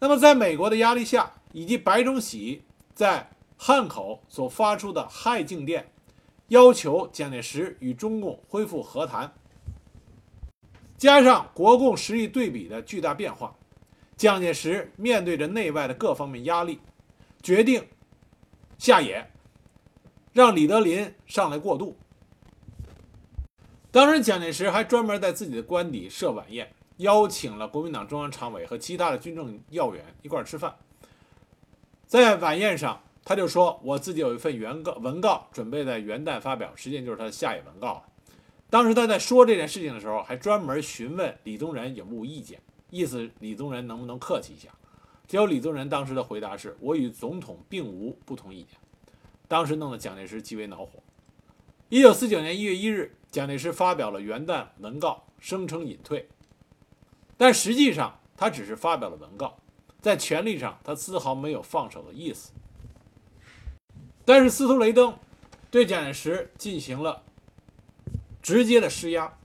[0.00, 2.62] 那么在美国的压力下，以及白崇禧
[2.94, 5.90] 在汉口所发出的害敬电，
[6.48, 9.32] 要求蒋介石与中共恢复和谈。
[10.96, 13.56] 加上国共实力对比的巨大变化，
[14.16, 16.80] 蒋介石面对着内外的各方面压力，
[17.42, 17.84] 决定
[18.78, 19.28] 下野，
[20.32, 21.96] 让李德林上来过渡。
[23.90, 30.76] 当时蒋介石还专门在自己的官邸设晚宴，邀请了国民党中央常委和其他的军政要员一块儿吃饭。
[32.06, 38.04] 在晚宴上，他就说：“我自己有一份原告文告，准备在元旦发表，实际上就是他的下野文告。”
[38.70, 44.68] 当时他在说这件事情的时候，还专门询问李宗仁有无意见，意思李宗仁能不能客气一下。
[45.26, 48.78] 结果李宗仁当时的回答是：“我与总统并无不同意见。”
[49.46, 51.02] 当时弄得蒋介石极为恼火。
[51.90, 56.28] 一九四九年一月一日，蒋介石发表了元旦文告，声称隐退，
[57.38, 59.56] 但实际上他只是发表了文告，
[60.02, 62.52] 在权力上他丝毫没有放手的意思。
[64.26, 65.16] 但是司徒雷登
[65.70, 67.22] 对蒋介石进行了。
[68.40, 69.36] 直接的施压，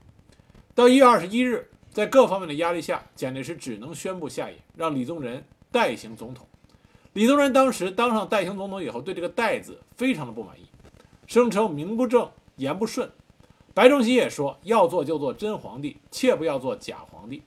[0.74, 6.46] 到一月二十一日，在各方面的压力下，蒋介石只能宣布下野，让李宗仁代行总统。
[7.12, 10.64] 李宗仁当时当上代行总统以后，对这个“代”字非常的不满意，
[11.26, 13.10] 声称名不正言不顺。
[13.74, 17.42] 白崇禧也说，要做就做真皇帝，切不要做假皇帝。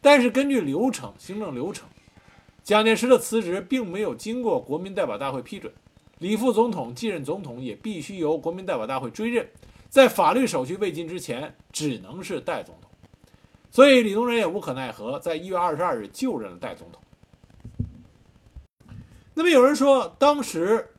[0.00, 1.88] 但是根据流程，行政流程，
[2.62, 5.72] 蒋介石的辞职并没有经过国民代表大会批准，
[6.18, 9.48] 李副总统继任总统也必须由国民代表大会追认。
[9.88, 12.90] 在法律手续未尽之前，只能是代总统，
[13.70, 17.02] 所以李宗仁也无可奈何，在一月二十二日就任了代总统。
[19.34, 20.94] 那么有人说，当时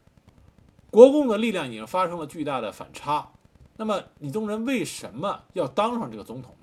[0.89, 3.29] 国共的力量已经发生了巨大的反差，
[3.75, 6.55] 那么李宗仁为什么要当上这个总统？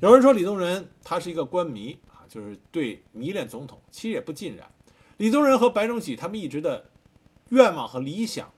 [0.00, 4.66] 有人说，李宗仁他是一个官迷啊，就是对迷恋总统，其实也不尽然。
[5.18, 6.86] 李宗仁和白崇禧他们一直的
[7.50, 8.50] 愿望和理想，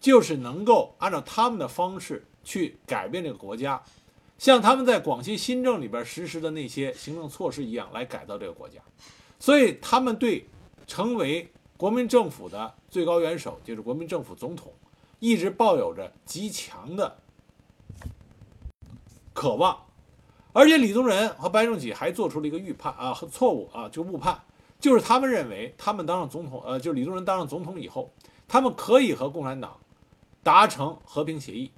[0.00, 3.80] 就是能够按照他们的方式去改变这个国家，
[4.38, 8.80] 像他们在广西新政里边实施的那些行政措施一样来改造这个国家。
[9.38, 10.48] 所以他们对
[10.88, 14.74] 成为国民政府的最高元首，就是国民政府总统，
[15.20, 17.18] 一直抱有着极强的
[19.32, 19.84] 渴望。
[20.52, 24.40] 而且李宗仁和白崇禧还做出了一个预判啊错误啊，就误判，
[24.80, 28.10] 就是他们认为他们当上总统，呃，就是李宗仁当上总统以后，
[28.48, 29.78] 他们可以和共产党
[30.42, 31.70] 达成和平协议，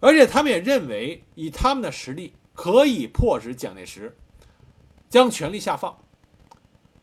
[0.00, 4.16] 而且他们也认为以他们的实力可以迫使蒋介石
[5.08, 5.96] 将权力下放。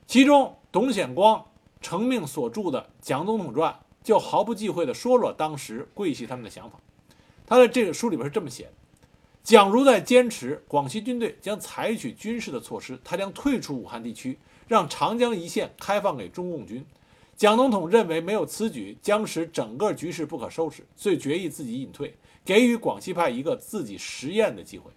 [0.07, 1.45] 其中，董显光
[1.79, 3.71] 成命所著的《蒋总统传》
[4.03, 6.79] 就毫不忌讳地说了当时桂系他们的想法。
[7.45, 8.71] 他在这个书里边是这么写的。
[9.49, 14.37] 蒋如在坚持广西军队将采取军事的措施，他将退出武汉地区，
[14.67, 16.85] 让长江一线开放给中共军。
[17.35, 24.91] 蒋总统认为没有此举将使整个局势不可收拾，遂决议自己隐退，给予广西派一个自己实验的机会。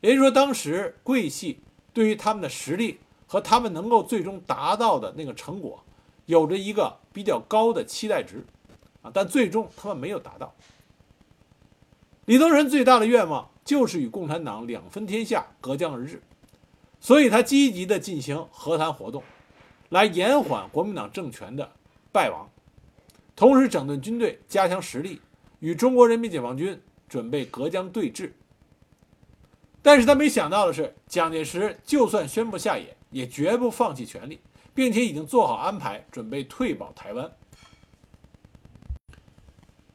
[0.00, 1.58] 也就是说，当时桂系
[1.92, 5.82] 对于他们的实力和他们能够最终达到的那个成果，
[6.26, 8.46] 有着一个比较高的期待值，
[9.02, 10.54] 啊，但最终他们没有达到。
[12.30, 16.22] 李宗仁最大的愿望就是与共产党两分天下，隔江而治，
[17.00, 19.20] 所以他积极地进行和谈活动，
[19.88, 21.72] 来延缓国民党政权的
[22.12, 22.48] 败亡，
[23.34, 25.20] 同时整顿军队，加强实力，
[25.58, 28.30] 与中国人民解放军准备隔江对峙。
[29.82, 34.38] 但是他没想到的是，蒋介石就算宣布下野，也绝不放弃权力，
[34.72, 37.28] 并且已经做好安排，准备退保台湾。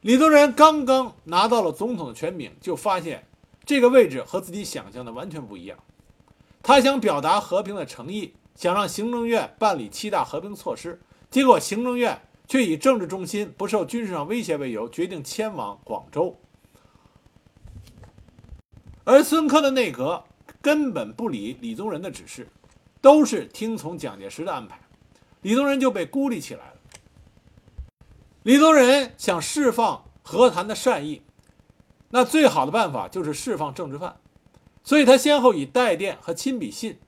[0.06, 3.26] 李宗仁刚刚拿到了总统的权柄，就发现
[3.64, 5.76] 这个位置和自己想象的完全不一样。
[6.62, 16.38] 他想表达和平的诚意，想让行政院办理七大和平措施，结果行政院却以政治中心不受军事上威胁为由，决定迁往广州。
[19.02, 20.22] 而孙科的内阁
[20.62, 22.46] 根本不理李宗仁的指示，
[23.00, 24.78] 都是听从蒋介石的安排，
[25.42, 26.75] 李宗仁就被孤立起来了。
[28.46, 31.20] 李宗仁想释放和谈的善意，
[32.10, 34.20] 那最好的办法就是释放政治犯，
[34.84, 37.00] 所以他先后以带电和亲笔信，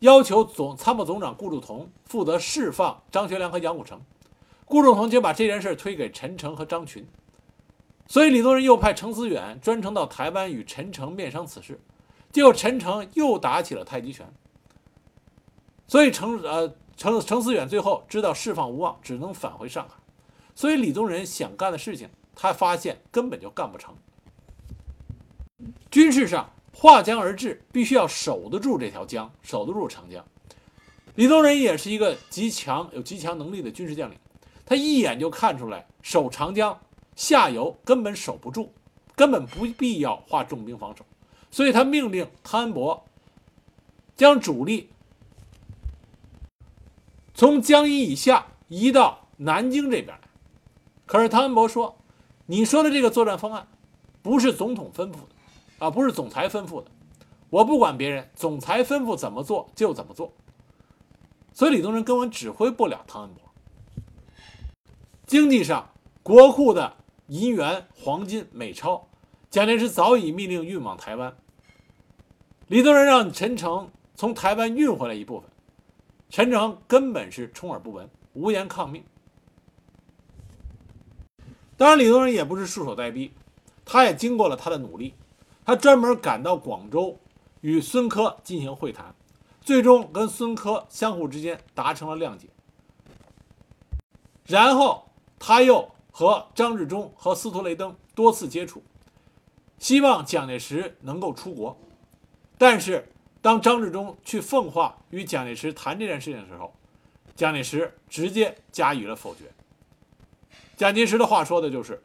[0.00, 4.02] 要求总参谋总长顾祝同负责释放张学良和杨虎城，
[4.66, 7.08] 顾祝同就把这件事推给陈诚和张群，
[8.06, 11.80] 所以李宗仁又派程思远专程到台湾与陈诚面商此事，
[12.30, 14.30] 结果陈诚又打起了太极拳，
[15.86, 19.94] 所以程呃程程思远最后知道释放无望，只能返回上海。
[20.54, 23.94] 所以李宗仁想干的事情，他发现根本就干不成。
[25.90, 30.24] 军事上划江而治，必须要守得住这条江，守得住长江。
[31.14, 34.18] 李宗仁也是一个极强、有极强能力的军事将领，
[34.66, 36.80] 他一眼就看出来守长江
[37.14, 38.72] 下游根本守不住，
[39.14, 41.04] 根本不必要化重兵防守。
[41.50, 43.04] 所以他命令汤恩伯
[44.16, 44.90] 将主力
[47.32, 50.18] 从江阴以下移到南京这边。
[51.06, 51.96] 可是汤恩伯说
[52.46, 53.68] ：“你说的这个作战方案，
[54.22, 55.28] 不是总统吩咐的，
[55.78, 56.90] 啊，不是总裁吩咐的，
[57.50, 60.32] 我不管别人，总裁吩咐怎么做就怎么做。
[61.52, 63.42] 所以李宗仁根本指挥不了汤恩伯。
[65.26, 65.90] 经济上，
[66.22, 66.96] 国库的
[67.28, 69.06] 银元、黄金、美钞，
[69.50, 71.36] 蒋介石早已命令运往台湾。
[72.68, 75.50] 李宗仁让陈诚从台湾运回来一部分，
[76.30, 79.04] 陈诚根本是充耳不闻，无言抗命。”
[81.76, 83.30] 当然，李宗仁也不是束手待毙，
[83.84, 85.14] 他也经过了他的努力，
[85.64, 87.18] 他专门赶到广州
[87.62, 89.14] 与孙科进行会谈，
[89.60, 92.48] 最终跟孙科相互之间达成了谅解。
[94.46, 98.82] 然后他又和张治中和司徒雷登多次接触，
[99.78, 101.76] 希望蒋介石能够出国。
[102.56, 103.08] 但是
[103.42, 106.72] 当张治中去奉化与蒋介石谈这件事情的时候，
[107.34, 109.50] 蒋介石直接加以了否决。
[110.76, 112.02] 蒋介石的话说的就是：“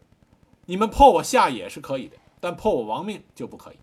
[0.66, 3.78] 你们迫我下野是可以的，但迫我亡命就不可以。”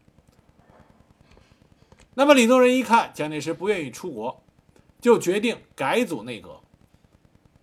[2.15, 4.43] 那么李宗仁一看蒋介石不愿意出国，
[5.01, 6.61] 就决定改组内阁。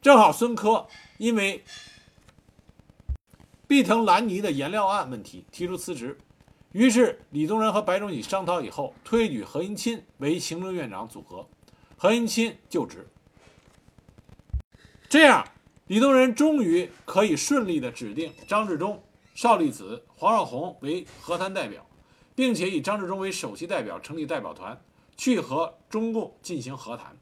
[0.01, 1.63] 正好孙科因为
[3.67, 6.17] 毕腾兰尼的颜料案问题提出辞职，
[6.73, 11.47] 于是李宗仁和白崇禧商讨以后，推举何应钦为行政院长组阁，
[11.97, 13.07] 何应钦就职。
[15.07, 15.47] 这样。
[15.87, 19.03] 李宗仁终于可以顺利地指定张治中、
[19.35, 21.85] 邵力子、黄绍竑为和谈代表，
[22.33, 24.81] 并且以张治中为首席代表成立代表团，
[25.17, 27.17] 去和中共进行和谈。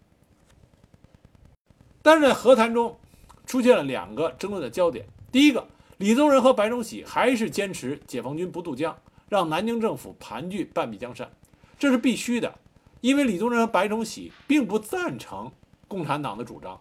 [2.03, 2.99] 但是在和谈中
[3.47, 5.07] 出现了两个争论的焦点。
[5.31, 8.95] 第一个，李宗仁和白崇禧还是坚持解放军不渡江，
[9.27, 11.31] 让南京政府盘踞半壁江山，
[11.79, 12.59] 这是必须的，
[13.01, 15.51] 因为李宗仁和白崇禧并不赞成
[15.87, 16.79] 共产党的主张，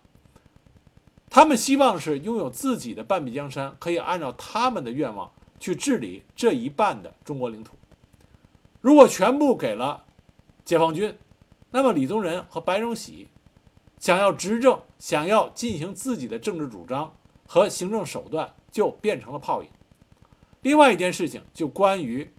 [1.31, 7.77] 他们希望是拥有自己的半壁江山，可以按照他们的愿望去治理这一半的中国领土。
[8.81, 10.05] 如果全部给了
[10.65, 11.17] 解放军，
[11.71, 13.29] 那么李宗仁和白崇禧
[14.01, 17.15] 想要执政，想要进行自己的政治主张
[17.47, 19.69] 和行政手段，就变成了泡影。
[20.63, 22.33] 另外一件事情就关于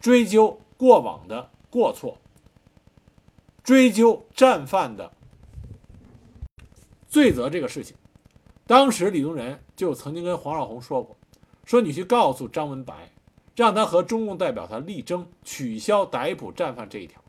[0.00, 2.18] 追究过往的过错，
[3.62, 5.12] 追究战犯的
[7.06, 7.96] 罪责这个事情。
[8.66, 11.16] 当时李宗仁就曾经跟黄绍竑说过
[11.64, 13.10] ：“说你去告诉张文白。”
[13.54, 17.22] 让他和中共代表他力争取消逮捕战犯这一条。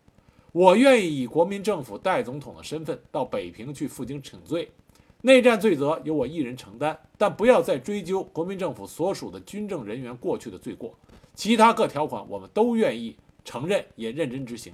[0.54, 4.72] 我愿意以国民政府代总统的身份到北平去负荆请罪，
[5.22, 10.98] 内战罪责由我一人承担，但不要再追究国民政府所属的军政人员过去的罪过。
[11.36, 14.74] 其他各条款我们都愿意承认，也认真执行。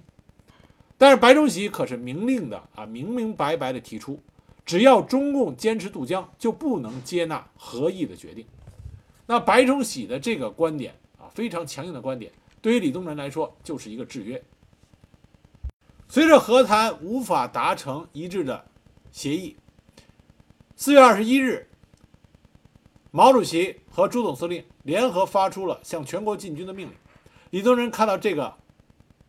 [0.99, 4.21] 但是白崇禧可是明令的啊，明明白白的提出，
[4.69, 8.45] 只要中共坚持渡江，就不能接纳和议的决定。
[9.25, 11.25] 那白崇禧的这个观点啊。
[11.33, 14.39] 非常强硬的观点，对于李宗仁来说就是一个制约。
[16.07, 18.63] 随着和谈无法达成一致的
[19.11, 19.57] 协议，
[20.75, 21.67] 四月二十一日，
[23.09, 26.95] 毛主席和朱总司令联合发出了向全国进军的命令。
[27.49, 28.53] 李宗仁看到这个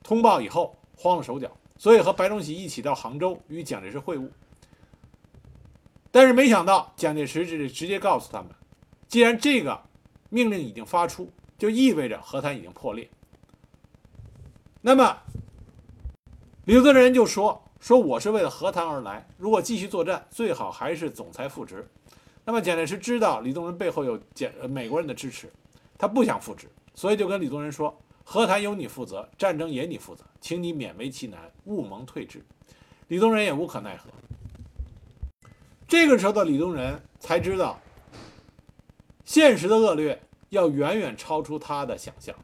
[0.03, 4.29] 通报以后慌了手脚，所以和白崇禧一起到杭州与蒋介石会晤。
[6.11, 8.51] 但是没想到蒋介石是直接告诉他们，
[9.09, 9.81] 既然这个
[10.29, 11.31] 命令已经发出。
[11.61, 13.07] 就意味着和谈已经破裂。
[14.81, 15.15] 那么，
[16.65, 21.87] 李宗仁就说：“说我是为了和谈而来，如果继续作战，最好还是总裁复职。”
[22.47, 25.53] 那么蒋介石知道李宗仁背后有蒋美国人的支持，
[25.99, 27.95] 他不想复职，所以就跟李宗仁说
[28.25, 32.43] ：“和谈由你负责，战争也你负责，请你勉为其难，勿蒙退志。”
[33.09, 34.09] 李宗仁也无可奈何。
[35.91, 37.79] 这个时候的李宗仁才知道，
[39.27, 40.23] 现实的恶劣。
[40.51, 42.35] 要远远超出他的想象。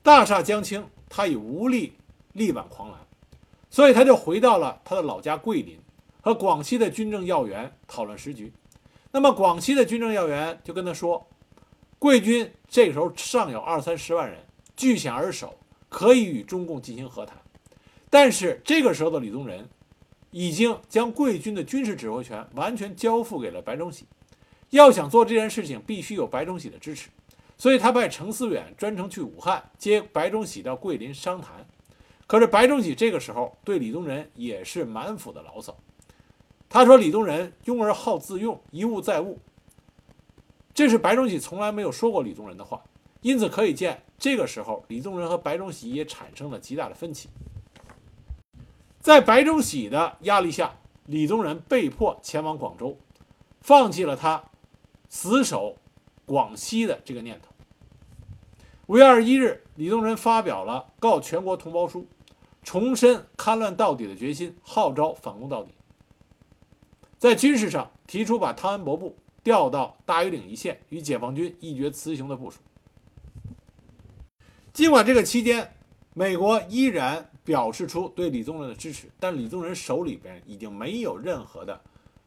[0.00, 1.94] 大厦将倾，他已无力
[2.34, 3.00] 力挽狂澜，
[3.68, 5.76] 所以他就回到了他的老家桂林，
[6.20, 8.52] 和广西的军政要员讨论时局。
[9.10, 11.26] 那么广西的军政要员就跟他说，
[11.98, 14.38] 贵军这个时候尚有二三十万人，
[14.76, 15.58] 据险而守，
[15.88, 17.36] 可以与中共进行和谈。
[18.08, 19.68] 但是这个时候的李宗仁，
[20.30, 24.06] 已经将贵军的军事指挥权完全交付给了白崇禧。
[24.70, 27.08] 要想做这件事情，必须有白崇禧的支持，
[27.56, 31.66] 所以他派程思远专程去武汉接白崇禧到桂林商谈。
[32.26, 35.74] 可是白崇禧这个时候对李宗仁也是满腹的牢骚，
[36.68, 39.38] 他说李宗仁庸而好自用，一物再物。
[40.74, 42.84] 这是白崇禧从来没有说过李宗仁的话，
[43.22, 47.30] 因此可以见，这个时候李宗仁和白崇禧也产生了极大的分歧。
[49.00, 50.76] 在白崇禧的压力下，
[51.06, 52.98] 李宗仁被迫前往广州，
[53.60, 54.44] 放弃了他。
[55.10, 55.76] 死守
[56.26, 57.48] 广西的这个念头。
[58.88, 62.06] 五月二十一日，李宗仁发表了告全国同胞书，
[62.62, 65.72] 重申戡乱到底的决心，号召反攻到底。
[67.18, 72.58] 在军事上提出把汤恩伯部调到大庾岭一线，与解放军一决雌雄的部署。
[74.74, 75.74] 尽管这个期间，
[76.12, 81.80] 美国依然表示出对李宗仁的支持，但李宗仁手里边已经没有任何的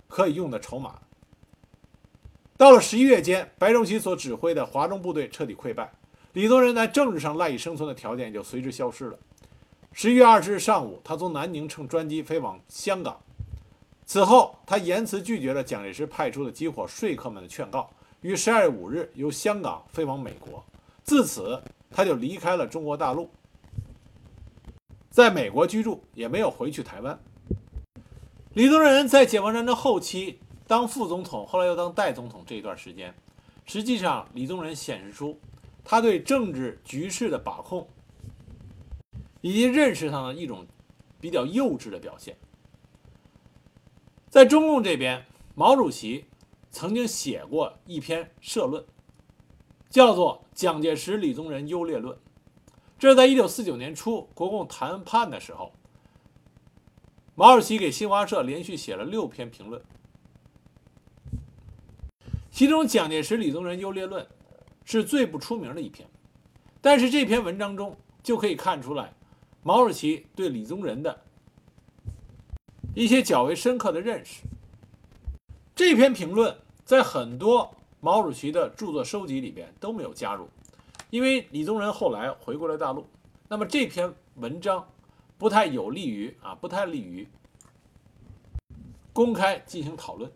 [0.08, 0.96] 可以用的筹码。
[2.58, 5.94] 到了十一月间，白崇禧所指挥的华中部队彻底溃败，
[6.34, 9.20] 李宗仁在政治上赖以生存的条件就随之消失了。
[9.92, 13.22] 十一月二十日上午，他从南宁乘专机飞往香港。
[14.08, 17.88] 此后，他严词拒绝了蒋介石派出的几伙说客们的劝告，
[18.22, 20.64] 于十二月五日由香港飞往美国。
[21.04, 21.62] 自此，
[21.92, 23.30] 他就离开了中国大陆，
[25.12, 27.20] 在美国居住，也没有回去台湾。
[28.54, 30.40] 李宗仁在解放战争后期。
[30.68, 33.14] 当副总统，后来又当代总统这一段时间，
[33.66, 35.38] 实际上李宗仁显示出
[35.84, 37.90] 他对政治局势的把控
[39.42, 40.66] 以及认识上的一种
[41.20, 42.38] 比较幼稚的表现。
[44.30, 46.24] 在中共这边，毛主席
[46.70, 48.82] 曾经写过一篇社论，
[49.90, 52.16] 叫做《蒋介石、李宗仁优劣论》，
[53.02, 55.74] 这是在一九四九年初国共谈判的时候，
[57.34, 59.82] 毛主席给新华社连续写了六篇评论。
[62.52, 64.24] 其中，《蒋介石、李宗仁优劣论》
[64.86, 66.08] 是最不出名的一篇，
[66.80, 69.12] 但是这篇文章中就可以看出来，
[69.64, 71.22] 毛主席对李宗仁的
[72.94, 74.44] 一些较为深刻的认识。
[75.74, 80.48] 这篇评论在很多毛主席的著作收集里边都没有加入，
[81.12, 83.06] 因为李宗仁后来回归了大陆，
[83.50, 84.88] 那么这篇文章
[85.38, 87.28] 不太有利于啊，不太利于
[89.12, 90.32] 公开进行讨论。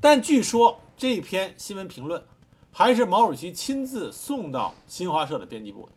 [0.00, 2.24] 但据说这篇新闻评论
[2.70, 5.92] 还是毛主席亲自送到新华社的编辑部的。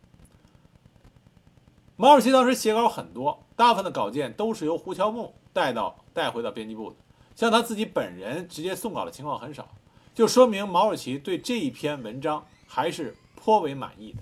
[1.96, 6.96] 毛主席当时写稿很多，大部分的稿件都是由胡乔木带到带回到编辑部的。
[7.36, 9.70] 像他自己本人直接送稿的情况很少，
[10.16, 14.20] 就说明毛主席对这一篇文章还是颇为满意的。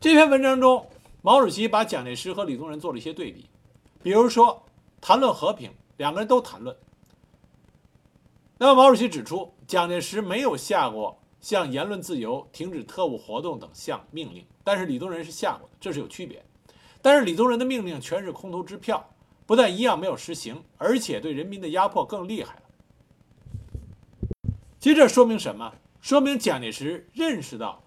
[0.00, 0.84] 这篇文章中，
[1.22, 3.48] 毛主席把蒋介石和李宗仁做了一些对比，
[4.02, 4.60] 比如说
[5.00, 6.76] 谈论和平，两个人都谈论。
[8.58, 16.44] 那么毛主席指出，蒋介石没有下过像言论自由、停止特务活动等项命令，但是李宗仁是下过的，这是有区别。
[17.00, 19.08] 但是李宗仁的命令全是空头支票。
[19.46, 22.62] 不但一样没有实行，而且对人民的压迫更厉害了。
[24.80, 25.72] 其实这说明什么？
[26.04, 27.82] 说明蒋介石认识到，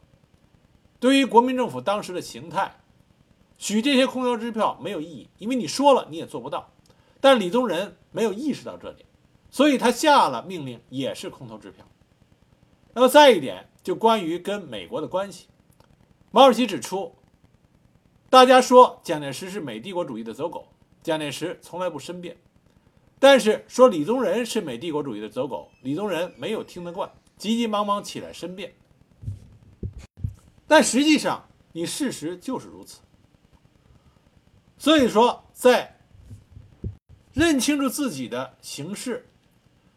[0.99, 2.75] 对于国民政府当时的形态，
[3.59, 6.71] 许这些空头支票没有意义，因为你说了你也做不到。
[7.21, 9.07] 但李宗仁没有意识到这点，
[9.51, 11.85] 所以他下了命令也是空头支票。
[12.95, 15.45] 那么再一点，就关于跟美国的关系，
[16.31, 17.13] 毛主席指出，
[18.31, 20.69] 大家说蒋介石是美帝国主义的走狗。
[21.03, 22.35] 蒋介石从来不申辩，
[23.19, 28.73] 但是说李宗仁是美帝国主义的走狗，李宗仁没有听得惯，急急忙忙起来申辩。
[30.67, 32.99] 但实际上，你事实就是如此。
[34.77, 35.99] 所以说，在
[37.33, 39.29] 认清楚自己的形势，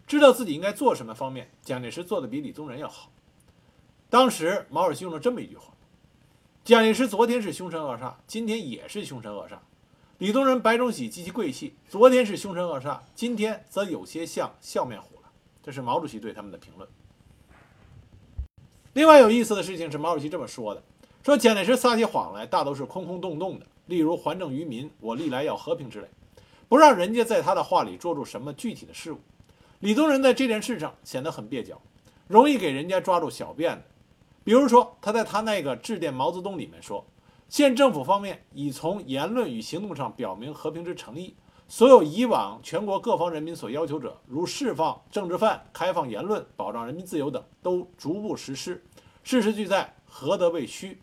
[0.06, 3.10] 知道自己应该做什么方面，蒋介石做的比李宗仁要好。
[4.08, 5.72] 当时毛主席用了这么一句话
[6.64, 9.58] ：“蒋介石昨天是凶神恶煞，今天也是凶神恶煞。”
[10.18, 15.30] 李宗仁、白崇禧及其贵系，昨天是凶神恶煞，今天则有些像笑面虎了。
[15.62, 16.88] 这是毛主席对他们的评论。
[18.92, 20.82] 另外有意思的事情是，毛主席这么说的：
[21.22, 26.08] 说蒋介石撒起谎来，大都是空空洞洞的，例如还政于民，我历来要和平之类，
[26.68, 29.20] 不让人家在他的话里捉住什么具体的事物。
[29.78, 31.80] 李宗仁在这件事上显得很蹩脚，
[32.26, 33.82] 容易给人家抓住小辫子。
[34.42, 37.04] 比如说，他在他那个致电毛泽东里面说。
[37.48, 41.34] 县政府方面已从言论与行动上表明和平之诚意，
[41.72, 48.84] 所有以往全国各方人民所要求者，如释放政治犯、开放言论、保障人民自由等，都逐步实施。
[49.22, 51.00] 事实俱在，何得未虚？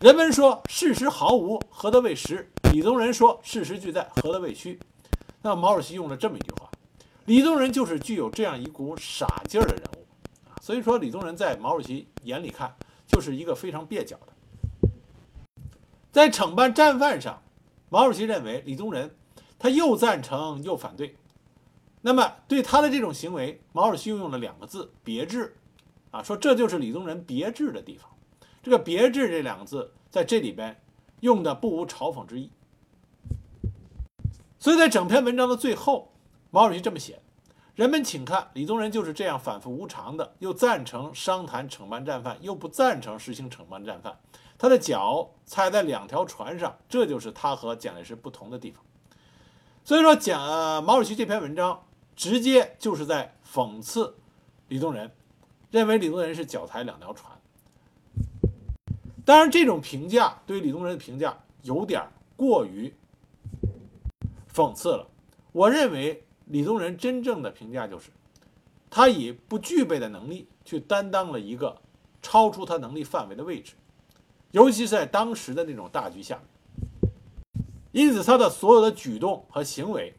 [0.00, 2.52] 人们说事实毫无，何得未实？
[2.74, 4.78] 李宗仁说事实俱在，何得未虚？
[5.40, 6.70] 那毛主席用了这么一句话：
[7.24, 10.06] 李宗仁就是具有这样一股傻劲儿的人物
[10.46, 10.60] 啊。
[10.60, 12.76] 所以说，李宗仁在毛主席眼里看。
[13.12, 14.29] 就是一个非常蹩脚的，
[16.12, 17.42] 在惩办战犯上，
[17.88, 19.14] 毛主席认为李宗仁
[19.58, 21.16] 他又赞成又反对。
[22.02, 25.56] 那么对他的这种行为，毛主席又用了两个字“别致”，
[26.10, 28.10] 啊，说这就是李宗仁别致的地方。
[28.62, 30.82] 这个“别致”这两个字在这里边
[31.20, 32.50] 用的不无嘲讽之意。
[34.58, 36.12] 所以在整篇文章的最后，
[36.50, 37.20] 毛主席这么写。
[37.74, 44.18] 人们请看，李宗仁就是这样反复无常的，又赞成商谈惩办战犯，又不赞成实行惩办战犯。
[44.60, 48.84] 他的脚踩在两条船上，这就是他和蒋介石不同的地方。
[49.82, 54.14] 所以说，蒋呃毛主席这篇文章直接就是在讽刺
[54.68, 55.10] 李宗仁，
[55.70, 57.32] 认为李宗仁是脚踩两条船。
[59.24, 62.06] 当然，这种评价对于李宗仁的评价有点
[62.36, 62.92] 过于
[64.52, 65.06] 讽刺了。
[65.52, 66.22] 我认为。
[66.46, 68.10] 李宗仁真正的评价就是，
[68.90, 71.80] 他以不具备的能力去担当了一个
[72.20, 73.74] 超出他能力范围的位置，
[74.52, 76.44] 尤其是在当时的那种大局下面。
[77.92, 80.14] 因此，他的所有的举动和行为，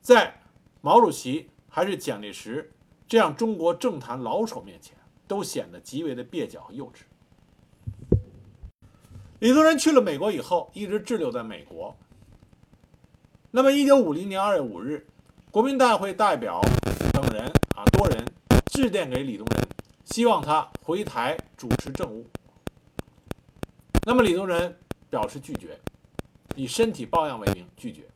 [0.00, 0.40] 在
[0.80, 2.72] 毛主席还是蒋介石
[3.06, 4.96] 这样中国政坛老手面前，
[5.28, 7.02] 都显得极为的蹩脚和幼稚。
[9.38, 11.96] 李宗仁去了美国以后，一直滞留在美国。
[13.52, 15.06] 那么，一九五零年二月五日，
[15.50, 16.60] 国民大会代表
[17.12, 17.44] 等人
[17.76, 18.24] 啊多人
[18.66, 19.68] 致电给李宗仁，
[20.04, 22.26] 希望他回台主持政务。
[24.10, 24.76] 那么李宗仁
[25.08, 25.78] 表示拒绝，
[26.56, 28.08] 以身体抱恙为名拒绝。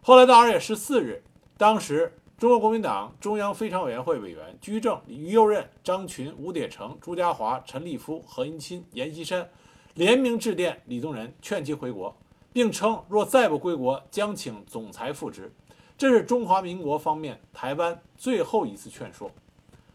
[0.00, 1.20] 后来到二月十四日，
[1.56, 9.50] 当时中国国民党中央非常委员会委员居正、于右任、张群、吴铁城、朱家骅、陈立夫、何应钦、阎锡山
[9.94, 12.16] 联名致电李宗仁，劝其回国。
[12.52, 15.52] 并称，若再不归国，将请总裁复职。
[15.98, 19.28] 这是中华民国方面台湾最后一次劝说。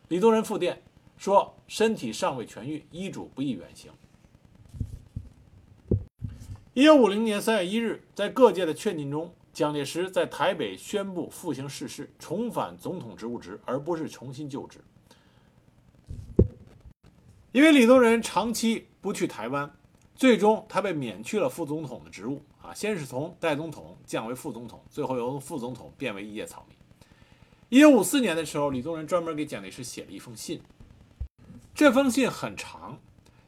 [0.10, 0.84] 李宗仁复电
[1.16, 3.89] 说，身体尚未痊愈，医嘱不宜远行。
[6.78, 14.78] 一九五零年三月一日，在各界的劝进中，蒋介石在台北宣布复行逝世，重返总统职务职，而不是重新就职。
[17.52, 19.76] 因为李宗仁长期不去台湾，
[20.16, 26.78] 最终他被免去了副总统的职务啊，先是从代总统降为副总统，最后由副总统变为一介草民。
[27.70, 30.62] 一九五四年的时候，李宗仁专门给蒋介石写了一封信，
[31.74, 33.00] 这封信很长，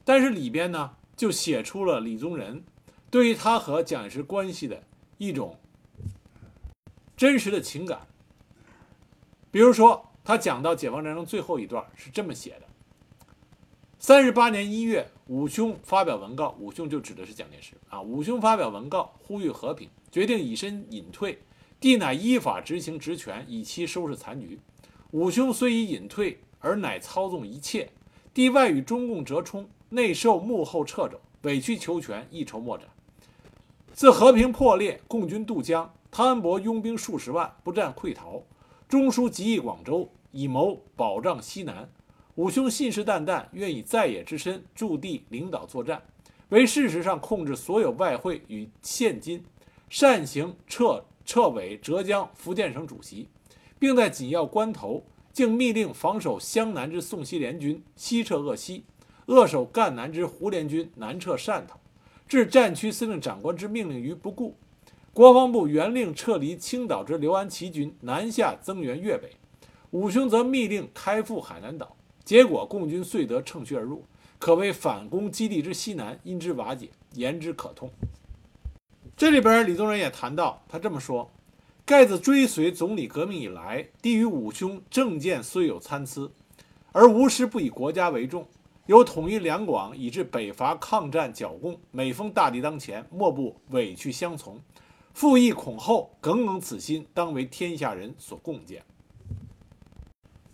[0.04, 2.64] 但是里边呢就写出了李宗仁。
[3.12, 4.84] 对于他和蒋介石关系的
[5.18, 5.58] 一种
[7.18, 8.08] 真实的情感，
[9.52, 12.68] 比如说，他讲到解放战争最后一段是这么写的：
[13.98, 18.00] 三十八年一月，五兄发表文告，五兄就指的是蒋介石啊。
[18.02, 21.40] 五兄发表文告，呼吁和平，决定以身隐退，
[21.80, 24.60] 帝乃依法执行职权，以期收拾残局。
[25.12, 27.90] 五兄虽已隐退，而乃操纵一切，
[28.34, 32.88] 帝外与中共折冲，内受幕后掣肘，委曲求全，一筹莫展。
[34.00, 38.42] 自和平破裂，共军渡江，汤恩伯拥兵数十万，不战溃逃。
[38.88, 41.90] 中枢急议广州，以谋保障西南。
[42.36, 46.02] 五兄信誓旦旦，愿以在野之身驻地领导作战，
[46.48, 49.44] 为事实上控制所有外汇与现金，
[49.90, 53.28] 擅行撤撤委浙江、福建省主席，
[53.78, 58.86] 并在紧要关头，竟密令防守湘南之宋西联军西撤鄂西，
[59.26, 61.78] 扼守赣南之胡联军南撤汕头。
[62.30, 64.56] 置战区司令长官之命令于不顾，
[65.14, 69.32] 国防部原令撤离青岛之刘安琪军南下增援粤北，
[69.90, 74.06] 五兄则密令开赴海南岛，结果共军遂得乘虚而入，
[74.38, 77.90] 可谓反攻基地之西南因之瓦解，言之可痛。
[79.18, 81.32] 这里边李宗仁也谈到，他这么说：
[81.84, 86.32] 盖自追随总理革命以来，低于五兄政见虽有参差，
[86.92, 88.48] 而无时不以国家为重。
[88.90, 94.60] 由统一两广以至北伐抗战剿共，每逢大敌当前，莫不委屈相从，
[95.14, 98.84] 复议恐后，耿耿此心，当为天下人所共鉴。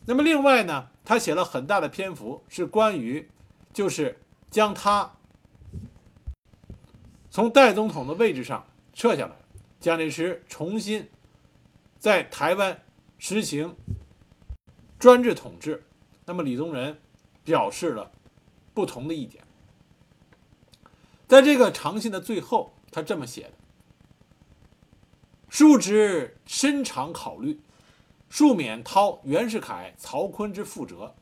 [0.05, 3.29] 那么另外呢，他写了很大的篇幅是关于，
[3.71, 4.19] 就是
[4.51, 5.13] 将他
[7.29, 9.35] 从代总统的位置上撤下来，
[9.79, 11.07] 蒋介石重新
[11.97, 12.81] 在台湾
[13.17, 13.77] 实行
[14.99, 15.85] 专制统治。
[16.25, 16.99] 那么李宗仁
[17.45, 18.11] 表示了。
[18.75, 19.41] 不同的意见，
[21.27, 23.53] 在这个长信的最后，他这么写的
[25.47, 27.61] ：“庶之深长考虑，
[28.29, 31.15] 恕免涛、袁世凯、曹锟之覆辙。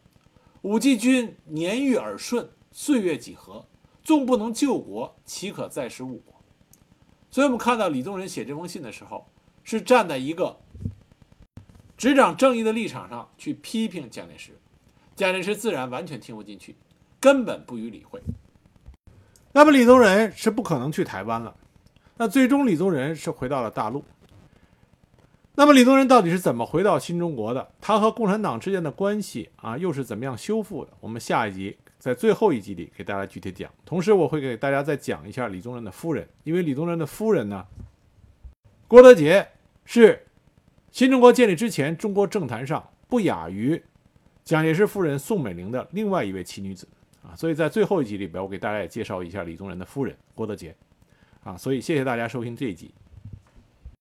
[0.64, 3.68] 武继军年逾耳顺，岁月几何？
[4.04, 6.34] 纵不能救国，岂可再时误国？”
[7.30, 9.28] 所以，我们看到李宗仁写这封信的时候，
[9.64, 10.60] 是站在一个
[11.96, 14.60] 执掌正义的立场上去批评蒋介石。
[15.16, 16.76] 蒋介石自然完全听不进去。
[17.24, 18.22] 根本不予理会。
[19.54, 21.56] 那么李宗仁是不可能去台湾了。
[22.18, 24.04] 那最终李宗仁是回到了大陆。
[25.56, 27.70] 那么李宗仁到底是怎么回到新中国的？
[27.80, 30.92] 他和共产党之间的关系啊，又是怎么样修复的？
[31.00, 33.72] 我们下一集在最后一集里给大家具体讲。
[33.86, 37.66] 同时，我会给大家再讲一下李宗仁的夫人，因为李宗仁的夫人呢，
[38.86, 39.48] 郭德洁
[39.86, 40.26] 是
[40.92, 43.82] 新中国建立之前中国政坛上不亚于
[44.44, 46.86] 蒋介石夫人宋美龄的另外一位奇女子。
[47.24, 50.76] 啊，所以在最后一集里边，我给大家也介绍一下李宗仁的夫人郭德洁，
[51.44, 52.94] 啊，所以谢谢大家收听这一集。